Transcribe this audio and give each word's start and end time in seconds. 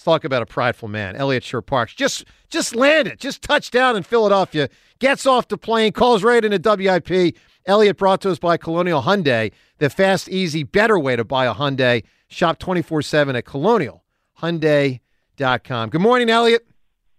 Let's 0.00 0.06
talk 0.06 0.24
about 0.24 0.40
a 0.40 0.46
prideful 0.46 0.88
man, 0.88 1.14
Eliot 1.14 1.44
Shorr-Parks. 1.44 1.92
Just 1.92 2.24
just 2.48 2.74
landed, 2.74 3.20
just 3.20 3.42
touchdown 3.42 3.98
in 3.98 4.02
Philadelphia. 4.02 4.70
Gets 4.98 5.26
off 5.26 5.48
the 5.48 5.58
plane, 5.58 5.92
calls 5.92 6.24
right 6.24 6.42
into 6.42 6.58
WIP. 6.58 7.36
Eliot 7.66 7.98
brought 7.98 8.22
to 8.22 8.30
us 8.30 8.38
by 8.38 8.56
Colonial 8.56 9.02
Hyundai, 9.02 9.52
the 9.76 9.90
fast, 9.90 10.30
easy, 10.30 10.62
better 10.62 10.98
way 10.98 11.16
to 11.16 11.24
buy 11.24 11.44
a 11.44 11.52
Hyundai. 11.52 12.02
Shop 12.28 12.58
24-7 12.58 13.36
at 13.36 13.44
colonialhyundai.com. 13.44 15.90
Good 15.90 16.00
morning, 16.00 16.30
Eliot. 16.30 16.66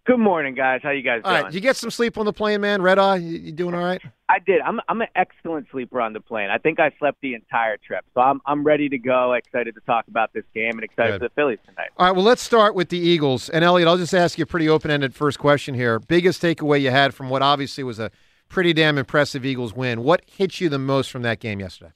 Good 0.07 0.17
morning, 0.17 0.55
guys. 0.55 0.79
How 0.81 0.89
you 0.89 1.03
guys 1.03 1.21
all 1.23 1.31
doing? 1.31 1.43
Right, 1.43 1.51
did 1.51 1.55
you 1.55 1.61
get 1.61 1.75
some 1.75 1.91
sleep 1.91 2.17
on 2.17 2.25
the 2.25 2.33
plane, 2.33 2.61
man? 2.61 2.81
Red 2.81 2.97
eye, 2.97 3.17
you, 3.17 3.37
you 3.37 3.51
doing 3.51 3.75
all 3.75 3.83
right? 3.83 4.01
I 4.29 4.39
did. 4.39 4.59
I'm 4.61 4.79
I'm 4.89 4.99
an 4.99 5.09
excellent 5.15 5.67
sleeper 5.71 6.01
on 6.01 6.13
the 6.13 6.19
plane. 6.19 6.49
I 6.49 6.57
think 6.57 6.79
I 6.79 6.91
slept 6.97 7.21
the 7.21 7.35
entire 7.35 7.77
trip, 7.77 8.03
so 8.15 8.21
I'm 8.21 8.41
I'm 8.47 8.63
ready 8.63 8.89
to 8.89 8.97
go. 8.97 9.33
Excited 9.33 9.75
to 9.75 9.81
talk 9.81 10.07
about 10.07 10.33
this 10.33 10.43
game 10.55 10.71
and 10.71 10.83
excited 10.83 11.11
Good. 11.11 11.21
for 11.21 11.27
the 11.27 11.33
Phillies 11.35 11.59
tonight. 11.67 11.89
All 11.97 12.07
right, 12.07 12.15
well, 12.15 12.25
let's 12.25 12.41
start 12.41 12.73
with 12.73 12.89
the 12.89 12.97
Eagles. 12.97 13.47
And 13.49 13.63
Eliot, 13.63 13.87
I'll 13.87 13.97
just 13.97 14.15
ask 14.15 14.39
you 14.39 14.43
a 14.43 14.47
pretty 14.47 14.67
open-ended 14.67 15.13
first 15.13 15.37
question 15.37 15.75
here. 15.75 15.99
Biggest 15.99 16.41
takeaway 16.41 16.81
you 16.81 16.89
had 16.89 17.13
from 17.13 17.29
what 17.29 17.43
obviously 17.43 17.83
was 17.83 17.99
a 17.99 18.09
pretty 18.49 18.73
damn 18.73 18.97
impressive 18.97 19.45
Eagles 19.45 19.75
win. 19.75 20.03
What 20.03 20.23
hit 20.25 20.59
you 20.59 20.67
the 20.67 20.79
most 20.79 21.11
from 21.11 21.21
that 21.21 21.39
game 21.39 21.59
yesterday? 21.59 21.91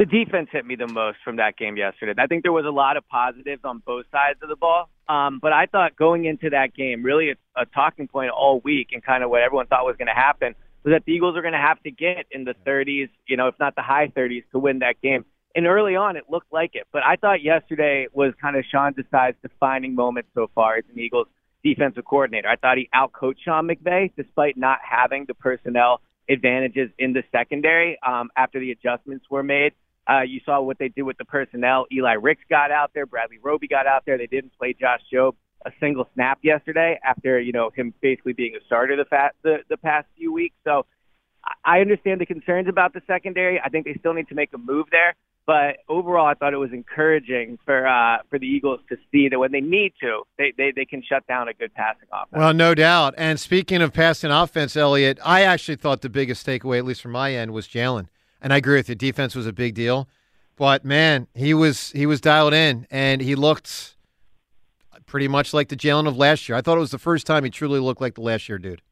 The 0.00 0.06
defense 0.06 0.48
hit 0.50 0.64
me 0.64 0.76
the 0.76 0.86
most 0.86 1.18
from 1.22 1.36
that 1.36 1.58
game 1.58 1.76
yesterday. 1.76 2.14
I 2.16 2.26
think 2.26 2.42
there 2.42 2.54
was 2.54 2.64
a 2.64 2.70
lot 2.70 2.96
of 2.96 3.06
positives 3.06 3.60
on 3.64 3.82
both 3.84 4.06
sides 4.10 4.38
of 4.42 4.48
the 4.48 4.56
ball. 4.56 4.88
Um, 5.10 5.40
but 5.42 5.52
I 5.52 5.66
thought 5.66 5.94
going 5.94 6.24
into 6.24 6.48
that 6.48 6.72
game, 6.72 7.02
really 7.02 7.32
a, 7.32 7.34
a 7.54 7.66
talking 7.66 8.08
point 8.08 8.30
all 8.30 8.60
week 8.60 8.92
and 8.92 9.04
kind 9.04 9.22
of 9.22 9.28
what 9.28 9.42
everyone 9.42 9.66
thought 9.66 9.84
was 9.84 9.96
going 9.98 10.08
to 10.08 10.14
happen 10.14 10.54
was 10.84 10.92
that 10.92 11.04
the 11.04 11.12
Eagles 11.12 11.36
are 11.36 11.42
going 11.42 11.52
to 11.52 11.58
have 11.58 11.82
to 11.82 11.90
get 11.90 12.24
in 12.30 12.44
the 12.44 12.54
30s, 12.66 13.10
you 13.28 13.36
know, 13.36 13.48
if 13.48 13.56
not 13.60 13.74
the 13.74 13.82
high 13.82 14.08
30s 14.16 14.44
to 14.52 14.58
win 14.58 14.78
that 14.78 15.02
game. 15.02 15.26
And 15.54 15.66
early 15.66 15.96
on, 15.96 16.16
it 16.16 16.24
looked 16.30 16.50
like 16.50 16.70
it. 16.72 16.86
But 16.94 17.02
I 17.04 17.16
thought 17.16 17.42
yesterday 17.42 18.06
was 18.10 18.32
kind 18.40 18.56
of 18.56 18.64
Sean 18.72 18.94
Desai's 18.94 19.36
defining 19.42 19.94
moment 19.94 20.28
so 20.34 20.48
far 20.54 20.78
as 20.78 20.84
an 20.90 20.98
Eagles 20.98 21.26
defensive 21.62 22.06
coordinator. 22.06 22.48
I 22.48 22.56
thought 22.56 22.78
he 22.78 22.88
outcoached 22.94 23.40
Sean 23.44 23.68
McVay 23.68 24.12
despite 24.16 24.56
not 24.56 24.78
having 24.82 25.26
the 25.26 25.34
personnel 25.34 26.00
advantages 26.26 26.88
in 26.98 27.12
the 27.12 27.22
secondary 27.30 27.98
um, 28.06 28.30
after 28.34 28.58
the 28.58 28.70
adjustments 28.70 29.26
were 29.28 29.42
made. 29.42 29.74
Uh, 30.08 30.22
you 30.22 30.40
saw 30.44 30.60
what 30.60 30.78
they 30.78 30.88
did 30.88 31.02
with 31.02 31.18
the 31.18 31.24
personnel. 31.24 31.86
Eli 31.92 32.14
Ricks 32.14 32.42
got 32.48 32.70
out 32.70 32.90
there. 32.94 33.06
Bradley 33.06 33.38
Roby 33.42 33.68
got 33.68 33.86
out 33.86 34.04
there. 34.06 34.18
They 34.18 34.26
didn't 34.26 34.56
play 34.58 34.74
Josh 34.78 35.00
Jobe 35.12 35.36
a 35.66 35.70
single 35.78 36.08
snap 36.14 36.38
yesterday 36.42 36.98
after 37.04 37.38
you 37.38 37.52
know 37.52 37.70
him 37.74 37.92
basically 38.00 38.32
being 38.32 38.54
a 38.56 38.64
starter 38.64 38.96
the 38.96 39.04
fat, 39.04 39.34
the, 39.42 39.58
the 39.68 39.76
past 39.76 40.06
few 40.16 40.32
weeks. 40.32 40.56
So 40.64 40.86
I 41.64 41.80
understand 41.80 42.20
the 42.20 42.26
concerns 42.26 42.68
about 42.68 42.92
the 42.92 43.02
secondary. 43.06 43.60
I 43.60 43.68
think 43.68 43.86
they 43.86 43.94
still 43.98 44.14
need 44.14 44.28
to 44.28 44.34
make 44.34 44.50
a 44.54 44.58
move 44.58 44.86
there. 44.90 45.14
But 45.46 45.78
overall, 45.88 46.26
I 46.26 46.34
thought 46.34 46.52
it 46.52 46.58
was 46.58 46.72
encouraging 46.72 47.58
for 47.64 47.86
uh, 47.86 48.18
for 48.28 48.38
the 48.38 48.46
Eagles 48.46 48.80
to 48.88 48.96
see 49.10 49.28
that 49.28 49.38
when 49.38 49.50
they 49.50 49.60
need 49.60 49.94
to, 50.00 50.22
they, 50.38 50.52
they, 50.56 50.72
they 50.74 50.84
can 50.84 51.02
shut 51.02 51.26
down 51.26 51.48
a 51.48 51.54
good 51.54 51.74
passing 51.74 52.06
offense. 52.12 52.38
Well, 52.38 52.54
no 52.54 52.74
doubt. 52.74 53.14
And 53.16 53.40
speaking 53.40 53.82
of 53.82 53.92
passing 53.92 54.30
offense, 54.30 54.76
Eliot, 54.76 55.18
I 55.24 55.42
actually 55.42 55.76
thought 55.76 56.02
the 56.02 56.08
biggest 56.08 56.46
takeaway, 56.46 56.78
at 56.78 56.84
least 56.84 57.02
from 57.02 57.12
my 57.12 57.34
end, 57.34 57.52
was 57.52 57.66
Jalen. 57.66 58.08
And 58.42 58.52
I 58.52 58.56
agree 58.56 58.76
with 58.76 58.88
you. 58.88 58.94
Defense 58.94 59.34
was 59.34 59.46
a 59.46 59.52
big 59.52 59.74
deal, 59.74 60.08
but 60.56 60.84
man, 60.84 61.26
he 61.34 61.54
was 61.54 61.90
he 61.92 62.06
was 62.06 62.20
dialed 62.20 62.54
in, 62.54 62.86
and 62.90 63.20
he 63.20 63.34
looked 63.34 63.96
pretty 65.06 65.28
much 65.28 65.52
like 65.52 65.68
the 65.68 65.76
Jalen 65.76 66.06
of 66.06 66.16
last 66.16 66.48
year. 66.48 66.56
I 66.56 66.60
thought 66.60 66.76
it 66.76 66.80
was 66.80 66.92
the 66.92 66.98
first 66.98 67.26
time 67.26 67.44
he 67.44 67.50
truly 67.50 67.80
looked 67.80 68.00
like 68.00 68.14
the 68.14 68.22
last 68.22 68.48
year 68.48 68.58
dude. 68.58 68.82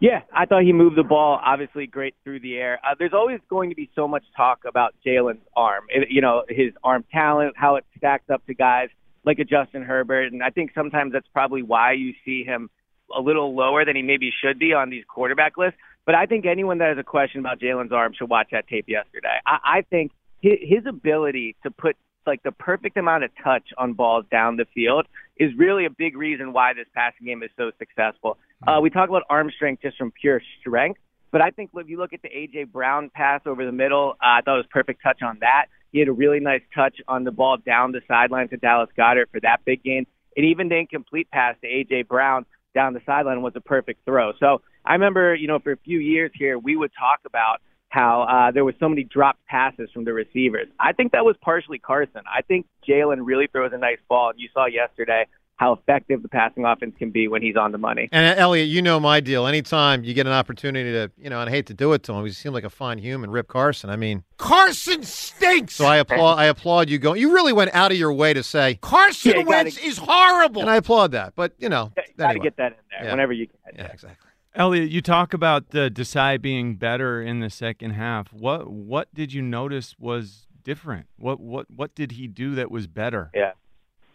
Yeah, 0.00 0.22
I 0.34 0.44
thought 0.44 0.62
he 0.62 0.72
moved 0.72 0.96
the 0.96 1.04
ball 1.04 1.40
obviously 1.42 1.86
great 1.86 2.14
through 2.24 2.40
the 2.40 2.56
air. 2.56 2.80
Uh, 2.84 2.94
there's 2.98 3.12
always 3.12 3.40
going 3.48 3.70
to 3.70 3.76
be 3.76 3.88
so 3.94 4.08
much 4.08 4.24
talk 4.36 4.60
about 4.66 4.94
Jalen's 5.06 5.40
arm, 5.56 5.84
it, 5.88 6.08
you 6.10 6.20
know, 6.20 6.44
his 6.48 6.72
arm 6.82 7.04
talent, 7.12 7.54
how 7.56 7.76
it 7.76 7.84
stacks 7.96 8.28
up 8.28 8.44
to 8.46 8.54
guys 8.54 8.88
like 9.24 9.38
a 9.38 9.44
Justin 9.44 9.82
Herbert, 9.82 10.32
and 10.32 10.42
I 10.42 10.50
think 10.50 10.72
sometimes 10.74 11.12
that's 11.12 11.28
probably 11.32 11.62
why 11.62 11.92
you 11.92 12.12
see 12.24 12.44
him 12.44 12.68
a 13.14 13.20
little 13.20 13.54
lower 13.54 13.84
than 13.84 13.96
he 13.96 14.02
maybe 14.02 14.30
should 14.42 14.58
be 14.58 14.72
on 14.72 14.90
these 14.90 15.04
quarterback 15.08 15.56
lists. 15.56 15.78
But 16.06 16.14
I 16.14 16.26
think 16.26 16.46
anyone 16.46 16.78
that 16.78 16.88
has 16.88 16.98
a 16.98 17.04
question 17.04 17.40
about 17.40 17.60
Jalen's 17.60 17.92
arm 17.92 18.12
should 18.16 18.28
watch 18.28 18.48
that 18.52 18.68
tape 18.68 18.86
yesterday. 18.88 19.40
I, 19.46 19.78
I 19.78 19.82
think 19.88 20.12
his, 20.40 20.58
his 20.60 20.86
ability 20.86 21.56
to 21.62 21.70
put 21.70 21.96
like 22.26 22.42
the 22.42 22.52
perfect 22.52 22.96
amount 22.96 23.24
of 23.24 23.30
touch 23.42 23.64
on 23.76 23.92
balls 23.92 24.24
down 24.30 24.56
the 24.56 24.66
field 24.74 25.06
is 25.36 25.50
really 25.56 25.84
a 25.84 25.90
big 25.90 26.16
reason 26.16 26.52
why 26.52 26.72
this 26.72 26.86
passing 26.94 27.26
game 27.26 27.42
is 27.42 27.50
so 27.56 27.70
successful. 27.78 28.38
Uh, 28.66 28.80
we 28.80 28.88
talk 28.88 29.08
about 29.08 29.22
arm 29.28 29.50
strength 29.54 29.82
just 29.82 29.96
from 29.98 30.10
pure 30.10 30.40
strength, 30.60 31.00
but 31.32 31.42
I 31.42 31.50
think 31.50 31.70
if 31.74 31.88
you 31.88 31.98
look 31.98 32.12
at 32.12 32.22
the 32.22 32.28
AJ 32.28 32.72
Brown 32.72 33.10
pass 33.14 33.40
over 33.44 33.66
the 33.66 33.72
middle, 33.72 34.16
uh, 34.22 34.38
I 34.38 34.40
thought 34.42 34.54
it 34.54 34.58
was 34.58 34.66
perfect 34.70 35.02
touch 35.02 35.20
on 35.22 35.38
that. 35.40 35.66
He 35.92 35.98
had 35.98 36.08
a 36.08 36.12
really 36.12 36.40
nice 36.40 36.62
touch 36.74 36.96
on 37.08 37.24
the 37.24 37.30
ball 37.30 37.56
down 37.56 37.92
the 37.92 38.00
sideline 38.08 38.48
to 38.48 38.56
Dallas 38.56 38.88
Goedert 38.96 39.30
for 39.30 39.40
that 39.40 39.58
big 39.64 39.82
gain. 39.82 40.06
And 40.36 40.46
even 40.46 40.68
the 40.68 40.76
incomplete 40.76 41.30
pass 41.30 41.56
to 41.62 41.66
AJ 41.68 42.08
Brown 42.08 42.46
down 42.74 42.94
the 42.94 43.00
sideline 43.06 43.42
was 43.42 43.52
a 43.54 43.60
perfect 43.60 44.04
throw. 44.04 44.32
So 44.40 44.62
I 44.84 44.92
remember, 44.94 45.34
you 45.34 45.46
know, 45.48 45.58
for 45.58 45.72
a 45.72 45.76
few 45.78 45.98
years 45.98 46.30
here, 46.34 46.58
we 46.58 46.76
would 46.76 46.90
talk 46.98 47.20
about 47.26 47.60
how 47.88 48.22
uh, 48.22 48.50
there 48.50 48.64
was 48.64 48.74
so 48.80 48.88
many 48.88 49.04
dropped 49.04 49.44
passes 49.46 49.88
from 49.92 50.04
the 50.04 50.12
receivers. 50.12 50.66
I 50.80 50.92
think 50.92 51.12
that 51.12 51.24
was 51.24 51.36
partially 51.40 51.78
Carson. 51.78 52.22
I 52.26 52.42
think 52.42 52.66
Jalen 52.88 53.18
really 53.22 53.46
throws 53.46 53.72
a 53.72 53.78
nice 53.78 53.98
ball, 54.08 54.30
and 54.30 54.38
you 54.40 54.48
saw 54.52 54.66
yesterday 54.66 55.26
how 55.56 55.72
effective 55.74 56.20
the 56.20 56.28
passing 56.28 56.64
offense 56.64 56.92
can 56.98 57.10
be 57.12 57.28
when 57.28 57.40
he's 57.40 57.54
on 57.56 57.70
the 57.70 57.78
money. 57.78 58.08
And 58.10 58.36
uh, 58.36 58.42
Eliot, 58.42 58.66
you 58.68 58.82
know 58.82 58.98
my 58.98 59.20
deal. 59.20 59.46
Anytime 59.46 60.02
you 60.02 60.12
get 60.12 60.26
an 60.26 60.32
opportunity 60.32 60.90
to, 60.90 61.12
you 61.16 61.30
know, 61.30 61.40
and 61.40 61.48
I 61.48 61.52
hate 61.52 61.66
to 61.66 61.74
do 61.74 61.92
it 61.92 62.02
to 62.02 62.12
him, 62.12 62.24
he 62.26 62.32
seemed 62.32 62.56
like 62.56 62.64
a 62.64 62.70
fine 62.70 62.98
human, 62.98 63.30
Rip 63.30 63.46
Carson. 63.46 63.88
I 63.88 63.94
mean, 63.94 64.24
Carson 64.36 65.04
stinks. 65.04 65.76
So 65.76 65.84
I 65.86 65.98
applaud. 65.98 66.40
I 66.40 66.46
applaud 66.46 66.90
you 66.90 66.98
going. 66.98 67.20
You 67.20 67.32
really 67.32 67.52
went 67.52 67.72
out 67.72 67.92
of 67.92 67.96
your 67.96 68.12
way 68.12 68.34
to 68.34 68.42
say 68.42 68.74
Carson 68.82 69.34
Yeah, 69.36 69.44
Wentz 69.44 69.76
gotta- 69.76 69.88
is 69.88 69.98
horrible. 69.98 70.62
and 70.62 70.68
I 70.70 70.74
applaud 70.76 71.12
that. 71.12 71.34
But 71.36 71.52
you 71.58 71.68
know, 71.68 71.92
Got 71.94 72.06
to 72.16 72.24
anyway. 72.30 72.42
get 72.42 72.56
that 72.56 72.72
in 72.72 72.78
there 72.90 73.04
Yeah. 73.04 73.10
whenever 73.12 73.32
you 73.32 73.46
can. 73.46 73.56
Yeah, 73.76 73.92
exactly. 73.92 74.30
Eliot, 74.54 74.90
you 74.90 75.00
talk 75.00 75.34
about 75.34 75.70
the 75.70 75.90
Desai 75.90 76.40
being 76.40 76.76
better 76.76 77.20
in 77.20 77.40
the 77.40 77.50
second 77.50 77.90
half. 77.92 78.32
What 78.32 78.70
what 78.70 79.12
did 79.12 79.32
you 79.32 79.42
notice 79.42 79.96
was 79.98 80.46
different? 80.62 81.06
What 81.18 81.40
what 81.40 81.70
what 81.70 81.94
did 81.94 82.12
he 82.12 82.28
do 82.28 82.54
that 82.54 82.70
was 82.70 82.86
better? 82.86 83.30
Yeah. 83.34 83.52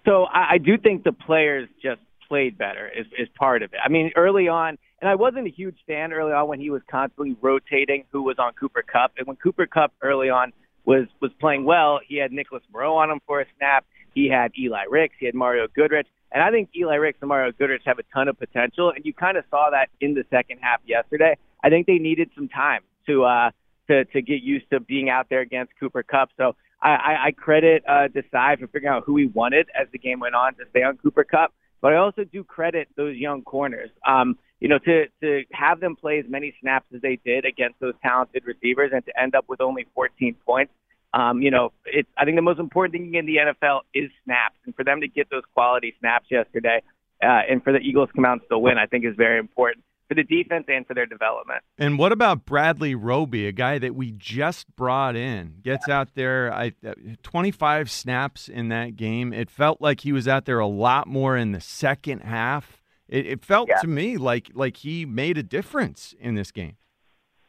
So 0.05 0.23
I, 0.25 0.53
I 0.53 0.57
do 0.57 0.77
think 0.77 1.03
the 1.03 1.11
players 1.11 1.67
just 1.83 1.99
played 2.27 2.57
better 2.57 2.87
is, 2.87 3.05
is 3.17 3.27
part 3.37 3.63
of 3.63 3.73
it. 3.73 3.79
I 3.83 3.89
mean, 3.89 4.11
early 4.15 4.47
on, 4.47 4.77
and 5.01 5.09
I 5.09 5.15
wasn't 5.15 5.47
a 5.47 5.49
huge 5.49 5.77
fan 5.87 6.13
early 6.13 6.31
on 6.31 6.47
when 6.47 6.59
he 6.61 6.69
was 6.69 6.81
constantly 6.89 7.35
rotating 7.41 8.05
who 8.11 8.21
was 8.21 8.37
on 8.39 8.53
Cooper 8.53 8.83
Kupp. 8.83 9.13
And 9.17 9.27
when 9.27 9.35
Cooper 9.35 9.65
Kupp 9.65 9.91
early 10.01 10.29
on 10.29 10.53
was 10.85 11.07
was 11.21 11.31
playing 11.41 11.65
well, 11.65 11.99
he 12.07 12.17
had 12.17 12.31
Nicholas 12.31 12.63
Morrow 12.71 12.95
on 12.95 13.11
him 13.11 13.19
for 13.27 13.41
a 13.41 13.45
snap. 13.57 13.85
He 14.15 14.29
had 14.29 14.51
Eli 14.57 14.83
Ricks. 14.89 15.15
He 15.19 15.25
had 15.25 15.35
Mario 15.35 15.67
Goodrich. 15.75 16.07
And 16.31 16.43
I 16.43 16.51
think 16.51 16.69
Eli 16.75 16.95
Ricks 16.95 17.17
and 17.21 17.29
Mario 17.29 17.51
Goodrich 17.51 17.81
have 17.85 17.99
a 17.99 18.03
ton 18.13 18.27
of 18.27 18.37
potential. 18.37 18.91
And 18.95 19.03
you 19.05 19.13
kind 19.13 19.37
of 19.37 19.45
saw 19.49 19.69
that 19.71 19.89
in 19.99 20.13
the 20.13 20.23
second 20.29 20.59
half 20.61 20.79
yesterday. 20.85 21.37
I 21.63 21.69
think 21.69 21.87
they 21.87 21.97
needed 21.97 22.29
some 22.35 22.47
time 22.49 22.81
to 23.07 23.23
uh, 23.23 23.51
to 23.87 24.05
to 24.05 24.21
get 24.21 24.41
used 24.41 24.69
to 24.71 24.79
being 24.79 25.09
out 25.09 25.27
there 25.29 25.41
against 25.41 25.73
Cooper 25.79 26.03
Kupp. 26.03 26.29
So 26.37 26.55
I, 26.81 26.89
I, 26.89 27.25
I 27.25 27.31
credit 27.31 27.83
uh, 27.87 28.07
Desai 28.07 28.59
for 28.59 28.67
figuring 28.67 28.95
out 28.95 29.03
who 29.05 29.17
he 29.17 29.25
wanted 29.25 29.67
as 29.79 29.87
the 29.91 29.97
game 29.97 30.19
went 30.19 30.35
on 30.35 30.55
to 30.55 30.63
stay 30.69 30.83
on 30.83 30.97
Cooper 30.97 31.23
Kupp, 31.23 31.53
but 31.81 31.93
I 31.93 31.97
also 31.97 32.23
do 32.23 32.43
credit 32.43 32.87
those 32.95 33.17
young 33.17 33.41
corners. 33.41 33.89
Um, 34.07 34.37
you 34.59 34.67
know, 34.67 34.79
to 34.79 35.05
to 35.21 35.43
have 35.51 35.79
them 35.79 35.95
play 35.95 36.19
as 36.19 36.25
many 36.27 36.53
snaps 36.61 36.85
as 36.93 37.01
they 37.01 37.19
did 37.25 37.45
against 37.45 37.79
those 37.79 37.93
talented 38.03 38.43
receivers 38.45 38.91
and 38.93 39.05
to 39.05 39.19
end 39.19 39.35
up 39.35 39.45
with 39.47 39.61
only 39.61 39.87
14 39.95 40.35
points. 40.45 40.73
Um, 41.13 41.41
you 41.41 41.49
know, 41.51 41.71
it's 41.85 42.09
I 42.17 42.25
think 42.25 42.37
the 42.37 42.41
most 42.41 42.59
important 42.59 42.93
thing 42.93 43.13
in 43.15 43.25
the 43.25 43.37
NFL 43.37 43.81
is 43.93 44.09
snaps, 44.25 44.55
and 44.65 44.75
for 44.75 44.83
them 44.83 45.01
to 45.01 45.07
get 45.07 45.29
those 45.29 45.43
quality 45.53 45.95
snaps 45.99 46.27
yesterday, 46.29 46.81
uh, 47.23 47.41
and 47.49 47.63
for 47.63 47.73
the 47.73 47.79
Eagles 47.79 48.09
to 48.09 48.13
come 48.13 48.25
out 48.25 48.33
and 48.33 48.41
still 48.45 48.61
win, 48.61 48.77
I 48.77 48.85
think 48.85 49.05
is 49.05 49.15
very 49.17 49.39
important 49.39 49.83
for 50.07 50.15
the 50.15 50.23
defense 50.23 50.65
and 50.67 50.87
for 50.87 50.95
their 50.95 51.05
development. 51.05 51.61
And 51.77 51.99
what 51.99 52.11
about 52.11 52.43
Bradley 52.45 52.95
Roby, 52.95 53.45
a 53.47 53.51
guy 53.51 53.77
that 53.77 53.93
we 53.93 54.11
just 54.11 54.75
brought 54.75 55.15
in? 55.15 55.55
Gets 55.61 55.87
out 55.87 56.15
there, 56.15 56.51
I, 56.51 56.73
uh, 56.87 56.93
25 57.21 57.91
snaps 57.91 58.47
in 58.49 58.69
that 58.69 58.95
game. 58.95 59.33
It 59.33 59.51
felt 59.51 59.81
like 59.81 60.01
he 60.01 60.11
was 60.11 60.27
out 60.27 60.45
there 60.45 60.57
a 60.59 60.65
lot 60.67 61.07
more 61.07 61.37
in 61.37 61.51
the 61.51 61.61
second 61.61 62.21
half. 62.21 62.81
It, 63.07 63.25
it 63.27 63.45
felt 63.45 63.69
Yeah. 63.69 63.77
to 63.81 63.87
me 63.87 64.17
like 64.17 64.49
like 64.53 64.77
he 64.77 65.05
made 65.05 65.37
a 65.37 65.43
difference 65.43 66.13
in 66.19 66.35
this 66.35 66.51
game. 66.51 66.75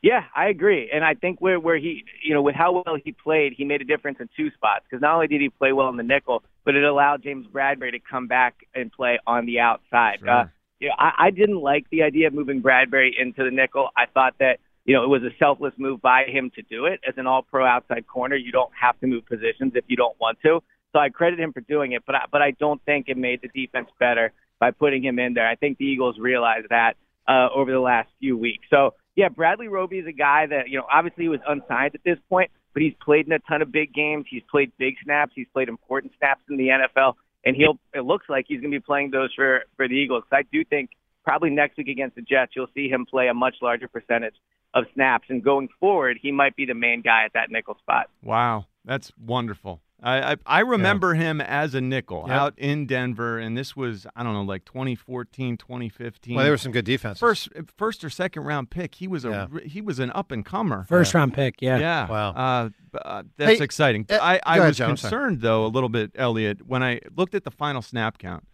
Yeah, 0.02 0.24
I 0.34 0.48
agree, 0.48 0.90
and 0.90 1.04
I 1.04 1.12
think 1.12 1.40
where 1.40 1.60
where 1.60 1.76
he, 1.76 2.04
you 2.24 2.32
know, 2.32 2.40
with 2.40 2.54
how 2.54 2.72
well 2.72 2.96
he 3.04 3.12
played, 3.12 3.52
he 3.54 3.64
made 3.64 3.82
a 3.82 3.84
difference 3.84 4.16
in 4.18 4.30
two 4.34 4.50
spots. 4.52 4.84
Because 4.88 5.02
not 5.02 5.14
only 5.14 5.26
did 5.26 5.42
he 5.42 5.50
play 5.50 5.72
well 5.72 5.90
in 5.90 5.98
the 5.98 6.02
nickel, 6.02 6.42
but 6.64 6.74
it 6.74 6.84
allowed 6.84 7.22
James 7.22 7.46
Bradberry 7.46 7.92
to 7.92 7.98
come 7.98 8.26
back 8.26 8.54
and 8.74 8.90
play 8.90 9.18
on 9.26 9.44
the 9.44 9.60
outside. 9.60 10.20
Sure. 10.20 10.30
Uh, 10.30 10.44
you 10.78 10.88
know, 10.88 10.94
I, 10.98 11.26
I 11.26 11.30
didn't 11.30 11.60
like 11.60 11.84
the 11.90 12.02
idea 12.02 12.28
of 12.28 12.32
moving 12.32 12.62
Bradberry 12.62 13.10
into 13.20 13.44
the 13.44 13.50
nickel. 13.50 13.90
I 13.94 14.06
thought 14.06 14.36
that 14.40 14.58
you 14.86 14.94
know 14.94 15.04
it 15.04 15.08
was 15.08 15.22
a 15.22 15.36
selfless 15.38 15.74
move 15.76 16.00
by 16.00 16.24
him 16.24 16.50
to 16.54 16.62
do 16.62 16.86
it. 16.86 17.00
As 17.06 17.14
an 17.18 17.26
All-Pro 17.26 17.66
outside 17.66 18.06
corner, 18.06 18.36
you 18.36 18.52
don't 18.52 18.72
have 18.80 18.98
to 19.00 19.06
move 19.06 19.26
positions 19.26 19.72
if 19.74 19.84
you 19.88 19.96
don't 19.96 20.18
want 20.18 20.38
to. 20.44 20.62
So 20.94 20.98
I 20.98 21.10
credit 21.10 21.38
him 21.38 21.52
for 21.52 21.60
doing 21.60 21.92
it, 21.92 22.04
but 22.06 22.14
I, 22.14 22.24
but 22.32 22.40
I 22.40 22.52
don't 22.52 22.82
think 22.84 23.08
it 23.08 23.18
made 23.18 23.42
the 23.42 23.48
defense 23.48 23.88
better 23.98 24.32
by 24.58 24.70
putting 24.70 25.04
him 25.04 25.18
in 25.18 25.34
there. 25.34 25.46
I 25.46 25.56
think 25.56 25.76
the 25.76 25.84
Eagles 25.84 26.18
realized 26.18 26.68
that 26.70 26.94
uh, 27.28 27.48
over 27.54 27.70
the 27.70 27.80
last 27.80 28.08
few 28.18 28.36
weeks. 28.36 28.66
So 28.70 28.94
yeah, 29.20 29.28
Bradley 29.28 29.68
Roby 29.68 29.98
is 29.98 30.06
a 30.06 30.12
guy 30.12 30.46
that 30.46 30.70
you 30.70 30.78
know 30.78 30.86
obviously 30.90 31.24
he 31.24 31.28
was 31.28 31.40
unsigned 31.46 31.94
at 31.94 32.00
this 32.04 32.16
point, 32.30 32.50
but 32.72 32.82
he's 32.82 32.94
played 33.04 33.26
in 33.26 33.32
a 33.32 33.38
ton 33.40 33.60
of 33.60 33.70
big 33.70 33.92
games. 33.92 34.24
He's 34.30 34.42
played 34.50 34.72
big 34.78 34.94
snaps. 35.04 35.32
He's 35.34 35.46
played 35.52 35.68
important 35.68 36.14
snaps 36.16 36.40
in 36.48 36.56
the 36.56 36.68
NFL, 36.68 37.16
and 37.44 37.54
he'll. 37.54 37.78
It 37.92 38.06
looks 38.06 38.30
like 38.30 38.46
he's 38.48 38.62
going 38.62 38.72
to 38.72 38.78
be 38.78 38.82
playing 38.82 39.10
those 39.10 39.30
for 39.34 39.64
for 39.76 39.86
the 39.86 39.94
Eagles. 39.94 40.24
I 40.32 40.42
do 40.50 40.64
think 40.64 40.88
probably 41.22 41.50
next 41.50 41.76
week 41.76 41.88
against 41.88 42.16
the 42.16 42.22
Jets, 42.22 42.52
you'll 42.56 42.72
see 42.74 42.88
him 42.88 43.04
play 43.04 43.28
a 43.28 43.34
much 43.34 43.56
larger 43.60 43.88
percentage 43.88 44.36
of 44.72 44.84
snaps, 44.94 45.26
and 45.28 45.44
going 45.44 45.68
forward, 45.78 46.18
he 46.22 46.32
might 46.32 46.56
be 46.56 46.64
the 46.64 46.74
main 46.74 47.02
guy 47.02 47.26
at 47.26 47.34
that 47.34 47.50
nickel 47.50 47.76
spot. 47.82 48.08
Wow, 48.22 48.64
that's 48.86 49.12
wonderful. 49.22 49.82
I 50.02 50.32
I, 50.32 50.36
I 50.46 50.60
remember 50.60 51.14
him 51.14 51.40
as 51.40 51.74
a 51.74 51.80
nickel 51.80 52.24
Yep. 52.26 52.36
out 52.36 52.58
in 52.58 52.86
Denver, 52.86 53.38
and 53.38 53.56
this 53.56 53.76
was 53.76 54.06
I 54.16 54.22
don't 54.22 54.32
know 54.32 54.42
like 54.42 54.64
2014, 54.64 55.56
2015. 55.56 56.34
Well, 56.34 56.44
there 56.44 56.52
were 56.52 56.58
some 56.58 56.72
good 56.72 56.84
defenses. 56.84 57.20
first 57.20 57.48
first 57.76 58.02
or 58.04 58.10
second 58.10 58.44
round 58.44 58.70
pick. 58.70 58.94
He 58.94 59.06
was 59.08 59.24
a 59.24 59.48
Yeah. 59.52 59.60
he 59.66 59.80
was 59.80 59.98
an 59.98 60.10
up 60.14 60.32
and 60.32 60.44
comer. 60.44 60.84
First 60.88 61.12
round 61.14 61.34
pick, 61.34 61.56
yeah. 61.60 61.78
Yeah. 61.78 62.08
Wow. 62.08 62.30
Uh, 62.30 62.68
uh, 62.98 63.22
that's 63.36 63.58
Hey, 63.58 63.64
exciting. 63.64 64.06
uh, 64.10 64.18
I, 64.20 64.40
I 64.44 64.56
go 64.56 64.62
ahead, 64.62 64.70
was 64.70 64.76
Joe, 64.78 64.86
I'm 64.86 64.96
sorry. 64.96 65.10
concerned, 65.10 65.40
though, 65.42 65.64
a 65.64 65.68
little 65.68 65.88
bit, 65.88 66.12
Eliot, 66.14 66.66
when 66.66 66.82
I 66.82 67.00
looked 67.16 67.34
at 67.34 67.44
the 67.44 67.50
final 67.50 67.82
snap 67.82 68.18
count. 68.18 68.44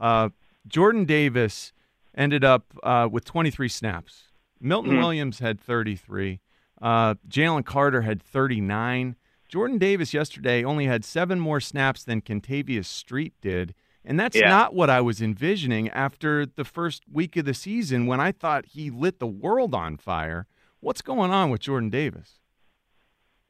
Uh, 0.00 0.30
Jordan 0.66 1.04
Davis 1.04 1.72
ended 2.14 2.44
up 2.44 2.72
uh, 2.82 3.08
with 3.10 3.24
23 3.24 3.68
snaps. 3.68 4.28
Milton 4.60 4.92
Mhm. 4.92 4.98
Williams 4.98 5.38
had 5.40 5.60
33. 5.60 6.40
Uh, 6.80 7.14
Jalen 7.28 7.64
Carter 7.64 8.02
had 8.02 8.22
39. 8.22 9.16
Jordan 9.52 9.76
Davis 9.76 10.14
yesterday 10.14 10.64
only 10.64 10.86
had 10.86 11.04
seven 11.04 11.38
more 11.38 11.60
snaps 11.60 12.04
than 12.04 12.22
Kentavius 12.22 12.86
Street 12.86 13.34
did. 13.42 13.74
And 14.02 14.18
that's 14.18 14.34
Yeah. 14.34 14.48
not 14.48 14.74
what 14.74 14.88
I 14.88 15.02
was 15.02 15.20
envisioning 15.20 15.90
after 15.90 16.46
the 16.46 16.64
first 16.64 17.02
week 17.06 17.36
of 17.36 17.44
the 17.44 17.52
season 17.52 18.06
when 18.06 18.18
I 18.18 18.32
thought 18.32 18.64
he 18.64 18.88
lit 18.88 19.18
the 19.18 19.26
world 19.26 19.74
on 19.74 19.98
fire. 19.98 20.46
What's 20.80 21.02
going 21.02 21.30
on 21.32 21.50
with 21.50 21.60
Jordan 21.60 21.90
Davis? 21.90 22.40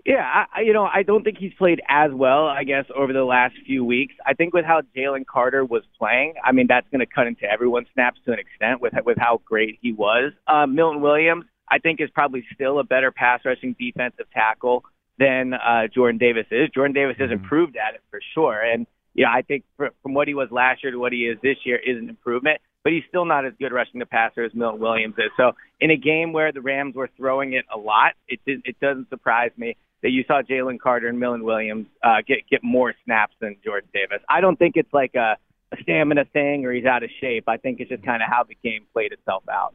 Yeah, 0.04 0.24
I, 0.24 0.46
I- 0.58 0.60
you 0.62 0.72
know, 0.72 0.86
I 0.92 1.04
don't 1.04 1.22
think 1.22 1.38
he's 1.38 1.54
played 1.54 1.80
as 1.88 2.10
well, 2.12 2.46
I 2.48 2.64
guess, 2.64 2.86
over 2.96 3.12
the 3.12 3.22
last 3.24 3.54
few 3.64 3.84
weeks. 3.84 4.16
I 4.26 4.34
think 4.34 4.52
with 4.54 4.64
how 4.64 4.80
Jalen 4.96 5.24
Carter 5.26 5.64
was 5.64 5.84
playing, 5.96 6.34
I 6.44 6.50
mean, 6.50 6.66
that's 6.66 6.88
going 6.90 6.98
to 6.98 7.06
cut 7.06 7.28
into 7.28 7.44
everyone's 7.48 7.86
snaps 7.94 8.18
to 8.24 8.32
an 8.32 8.40
extent 8.40 8.80
with 8.80 8.92
with 9.06 9.18
how 9.18 9.40
great 9.44 9.78
he 9.80 9.92
was. 9.92 10.32
Um, 10.48 10.74
Milton 10.74 11.00
Williams, 11.00 11.44
I 11.70 11.78
think, 11.78 12.00
is 12.00 12.10
probably 12.10 12.44
still 12.52 12.80
a 12.80 12.84
better 12.84 13.12
pass 13.12 13.42
rushing 13.44 13.76
defensive 13.78 14.26
tackle 14.34 14.84
than 15.22 15.54
uh, 15.54 15.86
Jordan 15.94 16.18
Davis 16.18 16.46
is. 16.50 16.68
Jordan 16.74 16.94
Davis 16.94 17.16
has 17.18 17.30
improved 17.30 17.76
at 17.76 17.94
it 17.94 18.02
for 18.10 18.20
sure, 18.34 18.60
and 18.60 18.86
yeah, 19.14 19.28
I 19.30 19.42
think 19.42 19.64
fr 19.76 19.86
from 20.02 20.14
what 20.14 20.26
he 20.26 20.34
was 20.34 20.48
last 20.50 20.82
year 20.82 20.90
to 20.90 20.98
what 20.98 21.12
he 21.12 21.26
is 21.26 21.38
this 21.42 21.58
year 21.64 21.76
is 21.76 21.98
an 21.98 22.08
improvement. 22.08 22.60
But 22.84 22.92
he's 22.92 23.04
still 23.08 23.24
not 23.24 23.46
as 23.46 23.52
good 23.60 23.72
rushing 23.72 24.00
the 24.00 24.06
passer 24.06 24.42
as 24.42 24.52
Milton 24.54 24.80
Williams 24.80 25.14
is. 25.16 25.30
So 25.36 25.52
in 25.80 25.92
a 25.92 25.96
game 25.96 26.32
where 26.32 26.50
the 26.50 26.60
Rams 26.60 26.96
were 26.96 27.08
throwing 27.16 27.52
it 27.52 27.64
a 27.72 27.78
lot, 27.78 28.14
it 28.26 28.40
did, 28.44 28.62
it 28.64 28.80
doesn't 28.80 29.08
surprise 29.08 29.52
me 29.56 29.76
that 30.02 30.10
you 30.10 30.24
saw 30.26 30.42
Jalen 30.42 30.80
Carter 30.80 31.06
and 31.06 31.20
Milton 31.20 31.44
Williams 31.44 31.86
uh, 32.02 32.22
get 32.26 32.38
get 32.50 32.64
more 32.64 32.92
snaps 33.04 33.34
than 33.40 33.56
Jordan 33.64 33.88
Davis. 33.94 34.24
I 34.28 34.40
don't 34.40 34.58
think 34.58 34.74
it's 34.76 34.92
like 34.92 35.14
a, 35.14 35.36
a 35.72 35.76
stamina 35.82 36.24
thing 36.32 36.66
or 36.66 36.72
he's 36.72 36.86
out 36.86 37.04
of 37.04 37.10
shape. 37.20 37.44
I 37.48 37.56
think 37.56 37.78
it's 37.78 37.90
just 37.90 38.04
kind 38.04 38.20
of 38.20 38.28
how 38.28 38.42
the 38.42 38.56
game 38.64 38.86
played 38.92 39.12
itself 39.12 39.44
out. 39.48 39.74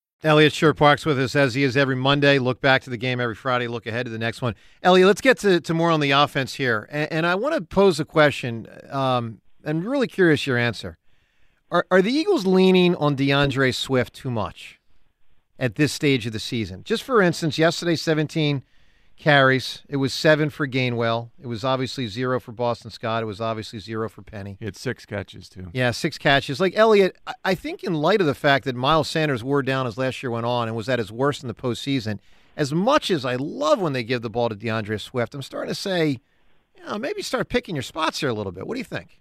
Eliot 0.23 0.53
Shorr-Parks 0.53 1.05
with 1.05 1.19
us 1.19 1.35
as 1.35 1.55
he 1.55 1.63
is 1.63 1.75
every 1.75 1.95
Monday. 1.95 2.37
Look 2.37 2.61
back 2.61 2.83
to 2.83 2.89
the 2.89 2.97
game 2.97 3.19
every 3.19 3.35
Friday. 3.35 3.67
Look 3.67 3.87
ahead 3.87 4.05
to 4.05 4.11
the 4.11 4.19
next 4.19 4.41
one. 4.41 4.55
Eliot, 4.83 5.07
let's 5.07 5.21
get 5.21 5.39
to, 5.39 5.59
to 5.61 5.73
more 5.73 5.89
on 5.89 5.99
the 5.99 6.11
offense 6.11 6.55
here. 6.55 6.87
And, 6.91 7.11
and 7.11 7.25
I 7.25 7.35
want 7.35 7.55
to 7.55 7.61
pose 7.61 7.99
a 7.99 8.05
question. 8.05 8.67
Um, 8.89 9.41
I'm 9.65 9.81
really 9.81 10.07
curious 10.07 10.45
your 10.45 10.57
answer. 10.57 10.97
Are, 11.71 11.85
are 11.89 12.01
the 12.01 12.11
Eagles 12.11 12.45
leaning 12.45 12.95
on 12.95 13.15
D'Andre 13.15 13.71
Swift 13.71 14.13
too 14.13 14.29
much 14.29 14.79
at 15.57 15.75
this 15.75 15.91
stage 15.91 16.27
of 16.27 16.33
the 16.33 16.39
season? 16.39 16.83
Just 16.83 17.03
for 17.03 17.21
instance, 17.21 17.57
yesterday, 17.57 17.95
17 17.95 18.63
carries. 19.21 19.83
It 19.87 19.97
was 19.97 20.13
seven 20.13 20.49
for 20.49 20.67
Gainwell. 20.67 21.29
It 21.41 21.47
was 21.47 21.63
obviously 21.63 22.07
zero 22.07 22.39
for 22.39 22.51
Boston 22.51 22.91
Scott. 22.91 23.23
It 23.23 23.27
was 23.27 23.39
obviously 23.39 23.79
zero 23.79 24.09
for 24.09 24.21
Penny. 24.21 24.57
He 24.59 24.65
had 24.65 24.75
six 24.75 25.05
catches, 25.05 25.47
too. 25.47 25.67
Yeah, 25.73 25.91
six 25.91 26.17
catches. 26.17 26.59
Like 26.59 26.73
Eliot, 26.75 27.15
I- 27.27 27.33
I 27.45 27.55
think 27.55 27.83
in 27.83 27.93
light 27.93 28.19
of 28.19 28.27
the 28.27 28.35
fact 28.35 28.65
that 28.65 28.75
Miles 28.75 29.07
Sanders 29.09 29.43
wore 29.43 29.61
down 29.63 29.87
as 29.87 29.97
last 29.97 30.21
year 30.21 30.31
went 30.31 30.45
on 30.45 30.67
and 30.67 30.75
was 30.75 30.89
at 30.89 30.99
his 30.99 31.11
worst 31.11 31.43
in 31.43 31.47
the 31.47 31.53
postseason, 31.53 32.19
as 32.57 32.73
much 32.73 33.09
as 33.09 33.23
I 33.23 33.35
love 33.35 33.79
when 33.79 33.93
they 33.93 34.03
give 34.03 34.21
the 34.23 34.29
ball 34.29 34.49
to 34.49 34.55
D'Andre 34.55 34.97
Swift, 34.97 35.33
I'm 35.33 35.41
starting 35.41 35.69
to 35.73 35.75
say, 35.79 36.19
you 36.75 36.83
know, 36.85 36.97
maybe 36.97 37.21
start 37.21 37.47
picking 37.47 37.75
your 37.75 37.83
spots 37.83 38.19
here 38.19 38.29
a 38.29 38.33
little 38.33 38.51
bit. 38.51 38.67
What 38.67 38.73
do 38.73 38.79
you 38.79 38.83
think? 38.85 39.20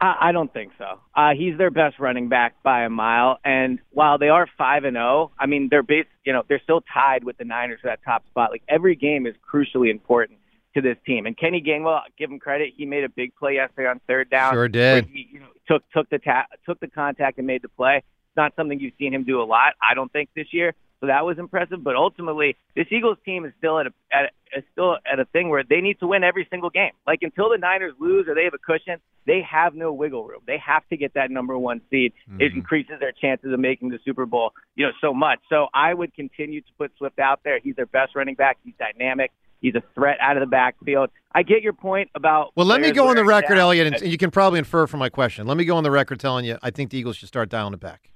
I, 0.00 0.28
I 0.28 0.32
don't 0.32 0.52
think 0.52 0.72
so. 0.78 1.00
Uh, 1.14 1.30
he's 1.36 1.58
their 1.58 1.70
best 1.70 1.98
running 1.98 2.28
back 2.28 2.62
by 2.62 2.84
a 2.84 2.90
mile, 2.90 3.38
and 3.44 3.78
while 3.90 4.18
they 4.18 4.28
are 4.28 4.46
five 4.56 4.84
and 4.84 4.94
zero, 4.94 5.30
I 5.38 5.46
mean 5.46 5.68
they're 5.70 5.82
base, 5.82 6.06
you 6.24 6.32
know, 6.32 6.42
they're 6.48 6.62
still 6.62 6.82
tied 6.92 7.24
with 7.24 7.36
the 7.38 7.44
Niners 7.44 7.80
for 7.80 7.88
that 7.88 8.00
top 8.04 8.26
spot. 8.28 8.50
Like 8.50 8.62
every 8.68 8.96
game 8.96 9.26
is 9.26 9.34
crucially 9.52 9.90
important 9.90 10.38
to 10.74 10.80
this 10.80 10.96
team. 11.04 11.26
And 11.26 11.36
Kenny 11.36 11.62
Gainwell, 11.62 12.00
give 12.18 12.30
him 12.30 12.38
credit, 12.38 12.74
he 12.76 12.86
made 12.86 13.04
a 13.04 13.08
big 13.08 13.34
play 13.34 13.54
yesterday 13.54 13.88
on 13.88 14.00
third 14.06 14.30
down. 14.30 14.52
Sure 14.52 14.68
did. 14.68 15.06
He, 15.06 15.28
you 15.32 15.40
know, 15.40 15.46
took 15.68 15.82
took 15.90 16.08
the 16.10 16.18
ta- 16.18 16.46
took 16.64 16.80
the 16.80 16.88
contact 16.88 17.38
and 17.38 17.46
made 17.46 17.62
the 17.62 17.68
play. 17.68 17.96
It's 17.98 18.36
not 18.36 18.54
something 18.56 18.78
you've 18.78 18.94
seen 18.98 19.12
him 19.12 19.24
do 19.24 19.42
a 19.42 19.44
lot, 19.44 19.74
I 19.82 19.94
don't 19.94 20.12
think 20.12 20.30
this 20.34 20.52
year. 20.52 20.74
So 21.00 21.06
that 21.06 21.24
was 21.24 21.38
impressive. 21.38 21.82
But 21.82 21.96
ultimately, 21.96 22.56
this 22.76 22.86
Eagles 22.90 23.18
team 23.24 23.44
is 23.44 23.52
still 23.58 23.78
at 23.78 23.86
a 23.86 23.92
at 24.12 24.24
a, 24.24 24.58
is 24.58 24.64
still 24.72 24.96
at 25.10 25.18
a 25.18 25.24
thing 25.26 25.48
where 25.48 25.64
they 25.68 25.80
need 25.80 25.98
to 26.00 26.06
win 26.06 26.24
every 26.24 26.46
single 26.50 26.70
game. 26.70 26.92
Like 27.06 27.20
until 27.22 27.50
the 27.50 27.58
Niners 27.58 27.94
lose 27.98 28.26
or 28.28 28.34
they 28.34 28.44
have 28.44 28.54
a 28.54 28.58
cushion, 28.58 29.00
they 29.26 29.42
have 29.48 29.74
no 29.74 29.92
wiggle 29.92 30.24
room. 30.24 30.40
They 30.46 30.58
have 30.58 30.82
to 30.90 30.96
get 30.96 31.14
that 31.14 31.30
number 31.30 31.56
one 31.56 31.80
seed. 31.90 32.12
It 32.26 32.32
mm-hmm. 32.32 32.58
increases 32.58 32.96
their 33.00 33.12
chances 33.12 33.52
of 33.52 33.60
making 33.60 33.90
the 33.90 33.98
Super 34.04 34.26
Bowl, 34.26 34.52
you 34.74 34.86
know, 34.86 34.92
so 35.00 35.14
much. 35.14 35.38
So 35.48 35.68
I 35.72 35.94
would 35.94 36.14
continue 36.14 36.60
to 36.60 36.66
put 36.78 36.92
Swift 36.98 37.18
out 37.18 37.40
there. 37.44 37.60
He's 37.60 37.76
their 37.76 37.86
best 37.86 38.14
running 38.14 38.34
back. 38.34 38.58
He's 38.64 38.74
dynamic. 38.78 39.30
He's 39.60 39.74
a 39.74 39.82
threat 39.94 40.16
out 40.20 40.36
of 40.36 40.40
the 40.40 40.46
backfield. 40.46 41.10
I 41.32 41.42
get 41.42 41.62
your 41.62 41.74
point 41.74 42.10
about. 42.14 42.52
Well, 42.56 42.66
let 42.66 42.80
me 42.80 42.92
go 42.92 43.08
on 43.08 43.16
the 43.16 43.24
record, 43.24 43.54
down. 43.54 43.58
Eliot, 43.58 44.02
and 44.02 44.10
you 44.10 44.18
can 44.18 44.30
probably 44.30 44.58
infer 44.58 44.86
from 44.86 45.00
my 45.00 45.10
question. 45.10 45.46
Let 45.46 45.56
me 45.56 45.64
go 45.64 45.76
on 45.76 45.84
the 45.84 45.90
record 45.90 46.18
telling 46.18 46.44
you 46.44 46.58
I 46.62 46.70
think 46.70 46.90
the 46.90 46.98
Eagles 46.98 47.16
should 47.16 47.28
start 47.28 47.50
dialing 47.50 47.74
it 47.74 47.80
back. 47.80 48.10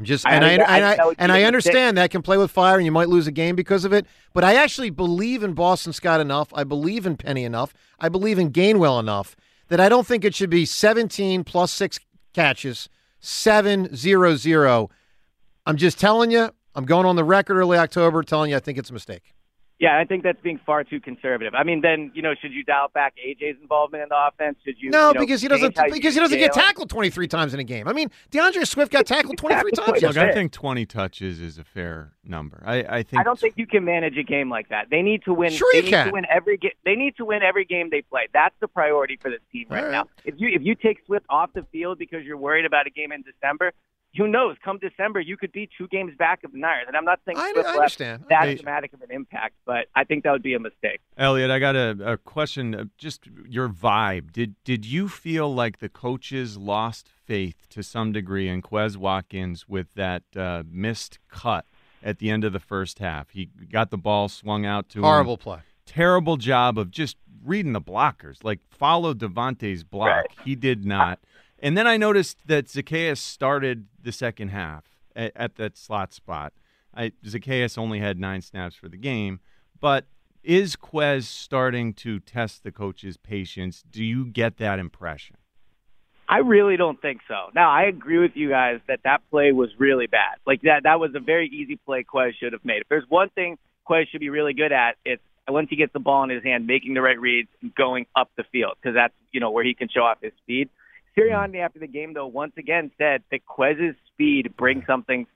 I'm 0.00 0.06
just 0.06 0.26
and 0.26 0.42
I, 0.42 0.56
that- 0.56 0.70
and 0.70 0.84
I 0.86 0.92
I, 1.04 1.14
and 1.18 1.30
I 1.30 1.42
understand 1.42 1.98
that 1.98 2.10
can 2.10 2.22
play 2.22 2.38
with 2.38 2.50
fire 2.50 2.76
and 2.76 2.86
you 2.86 2.90
might 2.90 3.10
lose 3.10 3.26
a 3.26 3.30
game 3.30 3.54
because 3.54 3.84
of 3.84 3.92
it. 3.92 4.06
But 4.32 4.44
I 4.44 4.54
actually 4.54 4.88
believe 4.88 5.42
in 5.42 5.52
Boston 5.52 5.92
Scott 5.92 6.20
enough. 6.22 6.48
I 6.54 6.64
believe 6.64 7.04
in 7.04 7.18
Penny 7.18 7.44
enough. 7.44 7.74
I 7.98 8.08
believe 8.08 8.38
in 8.38 8.50
Gainwell 8.50 8.98
enough 8.98 9.36
that 9.68 9.78
I 9.78 9.90
don't 9.90 10.06
think 10.06 10.24
it 10.24 10.34
should 10.34 10.48
be 10.48 10.64
17 10.64 11.44
plus 11.44 11.70
six 11.70 12.00
catches, 12.32 12.88
seven 13.20 13.94
zero 13.94 14.36
zero. 14.36 14.88
I'm 15.66 15.76
just 15.76 16.00
telling 16.00 16.30
you. 16.30 16.48
I'm 16.74 16.86
going 16.86 17.04
on 17.04 17.16
the 17.16 17.24
record 17.24 17.58
early 17.58 17.76
October 17.76 18.22
telling 18.22 18.52
you 18.52 18.56
I 18.56 18.60
think 18.60 18.78
it's 18.78 18.88
a 18.88 18.94
mistake. 18.94 19.34
Yeah, 19.80 19.98
I 19.98 20.04
think 20.04 20.24
that's 20.24 20.40
being 20.42 20.60
far 20.66 20.84
too 20.84 21.00
conservative. 21.00 21.54
I 21.54 21.64
mean, 21.64 21.80
then 21.80 22.12
you 22.14 22.20
know, 22.20 22.34
should 22.38 22.52
you 22.52 22.62
dial 22.62 22.88
back 22.92 23.14
AJ's 23.16 23.56
involvement 23.62 24.02
in 24.02 24.10
the 24.10 24.26
offense? 24.28 24.58
Should 24.62 24.74
you? 24.78 24.90
No, 24.90 25.08
you 25.08 25.14
know, 25.14 25.20
because 25.20 25.40
he 25.40 25.48
doesn't 25.48 25.74
change 25.74 25.78
how 25.78 25.86
you 25.86 25.94
because 25.94 26.12
he 26.12 26.20
doesn't 26.20 26.38
get 26.38 26.52
tackled 26.52 26.90
23 26.90 27.26
times 27.28 27.54
in 27.54 27.60
a 27.60 27.64
game. 27.64 27.88
I 27.88 27.94
mean, 27.94 28.10
D'Andre 28.30 28.64
Swift 28.64 28.92
got 28.92 29.06
tackled 29.06 29.38
23 29.38 29.70
times. 29.70 29.78
Look, 29.78 29.86
Look, 29.86 30.02
yesterday. 30.02 30.28
I 30.28 30.34
think 30.34 30.52
20 30.52 30.84
touches 30.84 31.40
is 31.40 31.56
a 31.56 31.64
fair 31.64 32.12
number. 32.22 32.62
I, 32.66 32.98
I 32.98 33.02
think 33.02 33.20
I 33.20 33.24
don't 33.24 33.38
think 33.38 33.54
you 33.56 33.66
can 33.66 33.86
manage 33.86 34.18
a 34.18 34.22
game 34.22 34.50
like 34.50 34.68
that. 34.68 34.88
They 34.90 35.00
need 35.00 35.22
to 35.24 35.32
win. 35.32 35.50
Sure 35.50 35.66
they 35.72 35.80
need 35.80 35.88
can. 35.88 36.08
to 36.08 36.12
win 36.12 36.26
every 36.30 36.58
game. 36.58 36.72
They 36.84 36.94
need 36.94 37.16
to 37.16 37.24
win 37.24 37.42
every 37.42 37.64
game 37.64 37.88
they 37.90 38.02
play. 38.02 38.28
That's 38.34 38.54
the 38.60 38.68
priority 38.68 39.16
for 39.16 39.30
this 39.30 39.40
team 39.50 39.64
right, 39.70 39.78
All 39.78 39.84
right. 39.84 39.92
now. 39.92 40.08
If 40.26 40.34
you 40.36 40.50
if 40.50 40.60
you 40.62 40.74
take 40.74 40.98
Swift 41.06 41.24
off 41.30 41.54
the 41.54 41.64
field 41.72 41.98
because 41.98 42.26
you're 42.26 42.36
worried 42.36 42.66
about 42.66 42.86
a 42.86 42.90
game 42.90 43.12
in 43.12 43.22
December, 43.22 43.72
who 44.16 44.26
knows? 44.28 44.56
Come 44.64 44.78
December, 44.78 45.20
you 45.20 45.36
could 45.36 45.52
be 45.52 45.68
two 45.78 45.86
games 45.88 46.12
back 46.18 46.42
of 46.44 46.52
the 46.52 46.58
Niners. 46.58 46.86
And 46.88 46.96
I'm 46.96 47.04
not 47.04 47.20
saying 47.24 47.38
I- 47.38 47.52
I 47.56 47.74
understand. 47.74 48.24
that 48.28 48.44
Hey. 48.44 48.54
dramatic 48.56 48.92
of 48.92 49.02
an 49.02 49.10
impact, 49.10 49.54
but 49.64 49.86
I 49.94 50.04
think 50.04 50.24
that 50.24 50.32
would 50.32 50.42
be 50.42 50.54
a 50.54 50.58
mistake. 50.58 51.00
Eliot, 51.16 51.50
I 51.50 51.58
got 51.58 51.76
a, 51.76 52.12
a 52.12 52.16
question. 52.18 52.74
uh, 52.74 52.84
Just 52.98 53.28
your 53.48 53.68
vibe. 53.68 54.32
Did 54.32 54.56
did 54.64 54.84
you 54.84 55.08
feel 55.08 55.52
like 55.54 55.78
the 55.78 55.88
coaches 55.88 56.56
lost 56.56 57.08
faith 57.08 57.66
to 57.70 57.82
some 57.82 58.12
degree 58.12 58.48
in 58.48 58.62
Quez 58.62 58.96
Watkins 58.96 59.68
with 59.68 59.94
that 59.94 60.22
uh, 60.36 60.64
missed 60.70 61.18
cut 61.28 61.66
at 62.02 62.18
the 62.18 62.30
end 62.30 62.42
of 62.44 62.52
the 62.52 62.60
first 62.60 62.98
half? 62.98 63.30
He 63.30 63.46
got 63.70 63.90
the 63.90 63.98
ball 63.98 64.28
swung 64.28 64.66
out 64.66 64.88
to 64.90 64.98
him. 64.98 65.04
Horrible 65.04 65.38
play. 65.38 65.60
Terrible 65.86 66.36
job 66.36 66.78
of 66.78 66.90
just 66.90 67.16
reading 67.44 67.72
the 67.72 67.80
blockers. 67.80 68.42
Like 68.44 68.60
follow 68.70 69.14
DeVonta's 69.14 69.82
block. 69.84 70.08
Right. 70.08 70.26
He 70.44 70.54
did 70.54 70.84
not. 70.84 71.20
And 71.60 71.76
then 71.76 71.86
I 71.86 71.96
noticed 71.96 72.38
that 72.46 72.66
Zaccheaus 72.66 73.18
started 73.18 73.86
the 74.02 74.12
second 74.12 74.48
half 74.48 74.84
at, 75.14 75.32
at 75.36 75.56
that 75.56 75.76
slot 75.76 76.12
spot. 76.14 76.52
I, 76.94 77.12
Zaccheaus 77.24 77.78
only 77.78 78.00
had 78.00 78.18
nine 78.18 78.40
snaps 78.40 78.74
for 78.74 78.88
the 78.88 78.96
game, 78.96 79.40
but 79.80 80.06
is 80.42 80.74
Quez 80.74 81.24
starting 81.24 81.92
to 81.94 82.18
test 82.18 82.64
the 82.64 82.72
coach's 82.72 83.16
patience? 83.16 83.84
Do 83.88 84.02
you 84.02 84.24
get 84.24 84.56
that 84.56 84.78
impression? 84.78 85.36
I 86.28 86.38
really 86.38 86.76
don't 86.76 87.00
think 87.02 87.20
so. 87.28 87.50
Now, 87.54 87.70
I 87.70 87.82
agree 87.82 88.18
with 88.18 88.32
you 88.34 88.48
guys 88.48 88.80
that 88.88 89.00
that 89.04 89.20
play 89.30 89.52
was 89.52 89.70
really 89.78 90.06
bad. 90.06 90.36
Like 90.46 90.62
that, 90.62 90.84
that 90.84 91.00
was 91.00 91.10
a 91.14 91.20
very 91.20 91.48
easy 91.48 91.76
play 91.84 92.04
Quez 92.04 92.32
should 92.38 92.52
have 92.52 92.64
made. 92.64 92.82
If 92.82 92.88
there's 92.88 93.04
one 93.08 93.30
thing 93.30 93.58
Quez 93.88 94.08
should 94.08 94.20
be 94.20 94.30
really 94.30 94.54
good 94.54 94.72
at, 94.72 94.96
it's 95.04 95.22
once 95.48 95.68
he 95.68 95.76
gets 95.76 95.92
the 95.92 95.98
ball 95.98 96.22
in 96.22 96.30
his 96.30 96.44
hand, 96.44 96.66
making 96.66 96.94
the 96.94 97.02
right 97.02 97.18
reads 97.20 97.48
and 97.60 97.74
going 97.74 98.06
up 98.14 98.30
the 98.36 98.44
field 98.52 98.74
because 98.80 98.94
that's 98.94 99.14
you 99.32 99.40
know 99.40 99.50
where 99.50 99.64
he 99.64 99.74
can 99.74 99.88
show 99.88 100.02
off 100.02 100.18
his 100.22 100.32
speed. 100.42 100.68
Sirianni 101.16 101.58
after 101.58 101.78
the 101.78 101.86
game 101.86 102.14
though 102.14 102.26
once 102.26 102.52
again 102.56 102.90
said 102.98 103.22
that 103.30 103.40
Quez's 103.46 103.96
speed 104.12 104.54
brings 104.56 104.84
something 104.86 105.26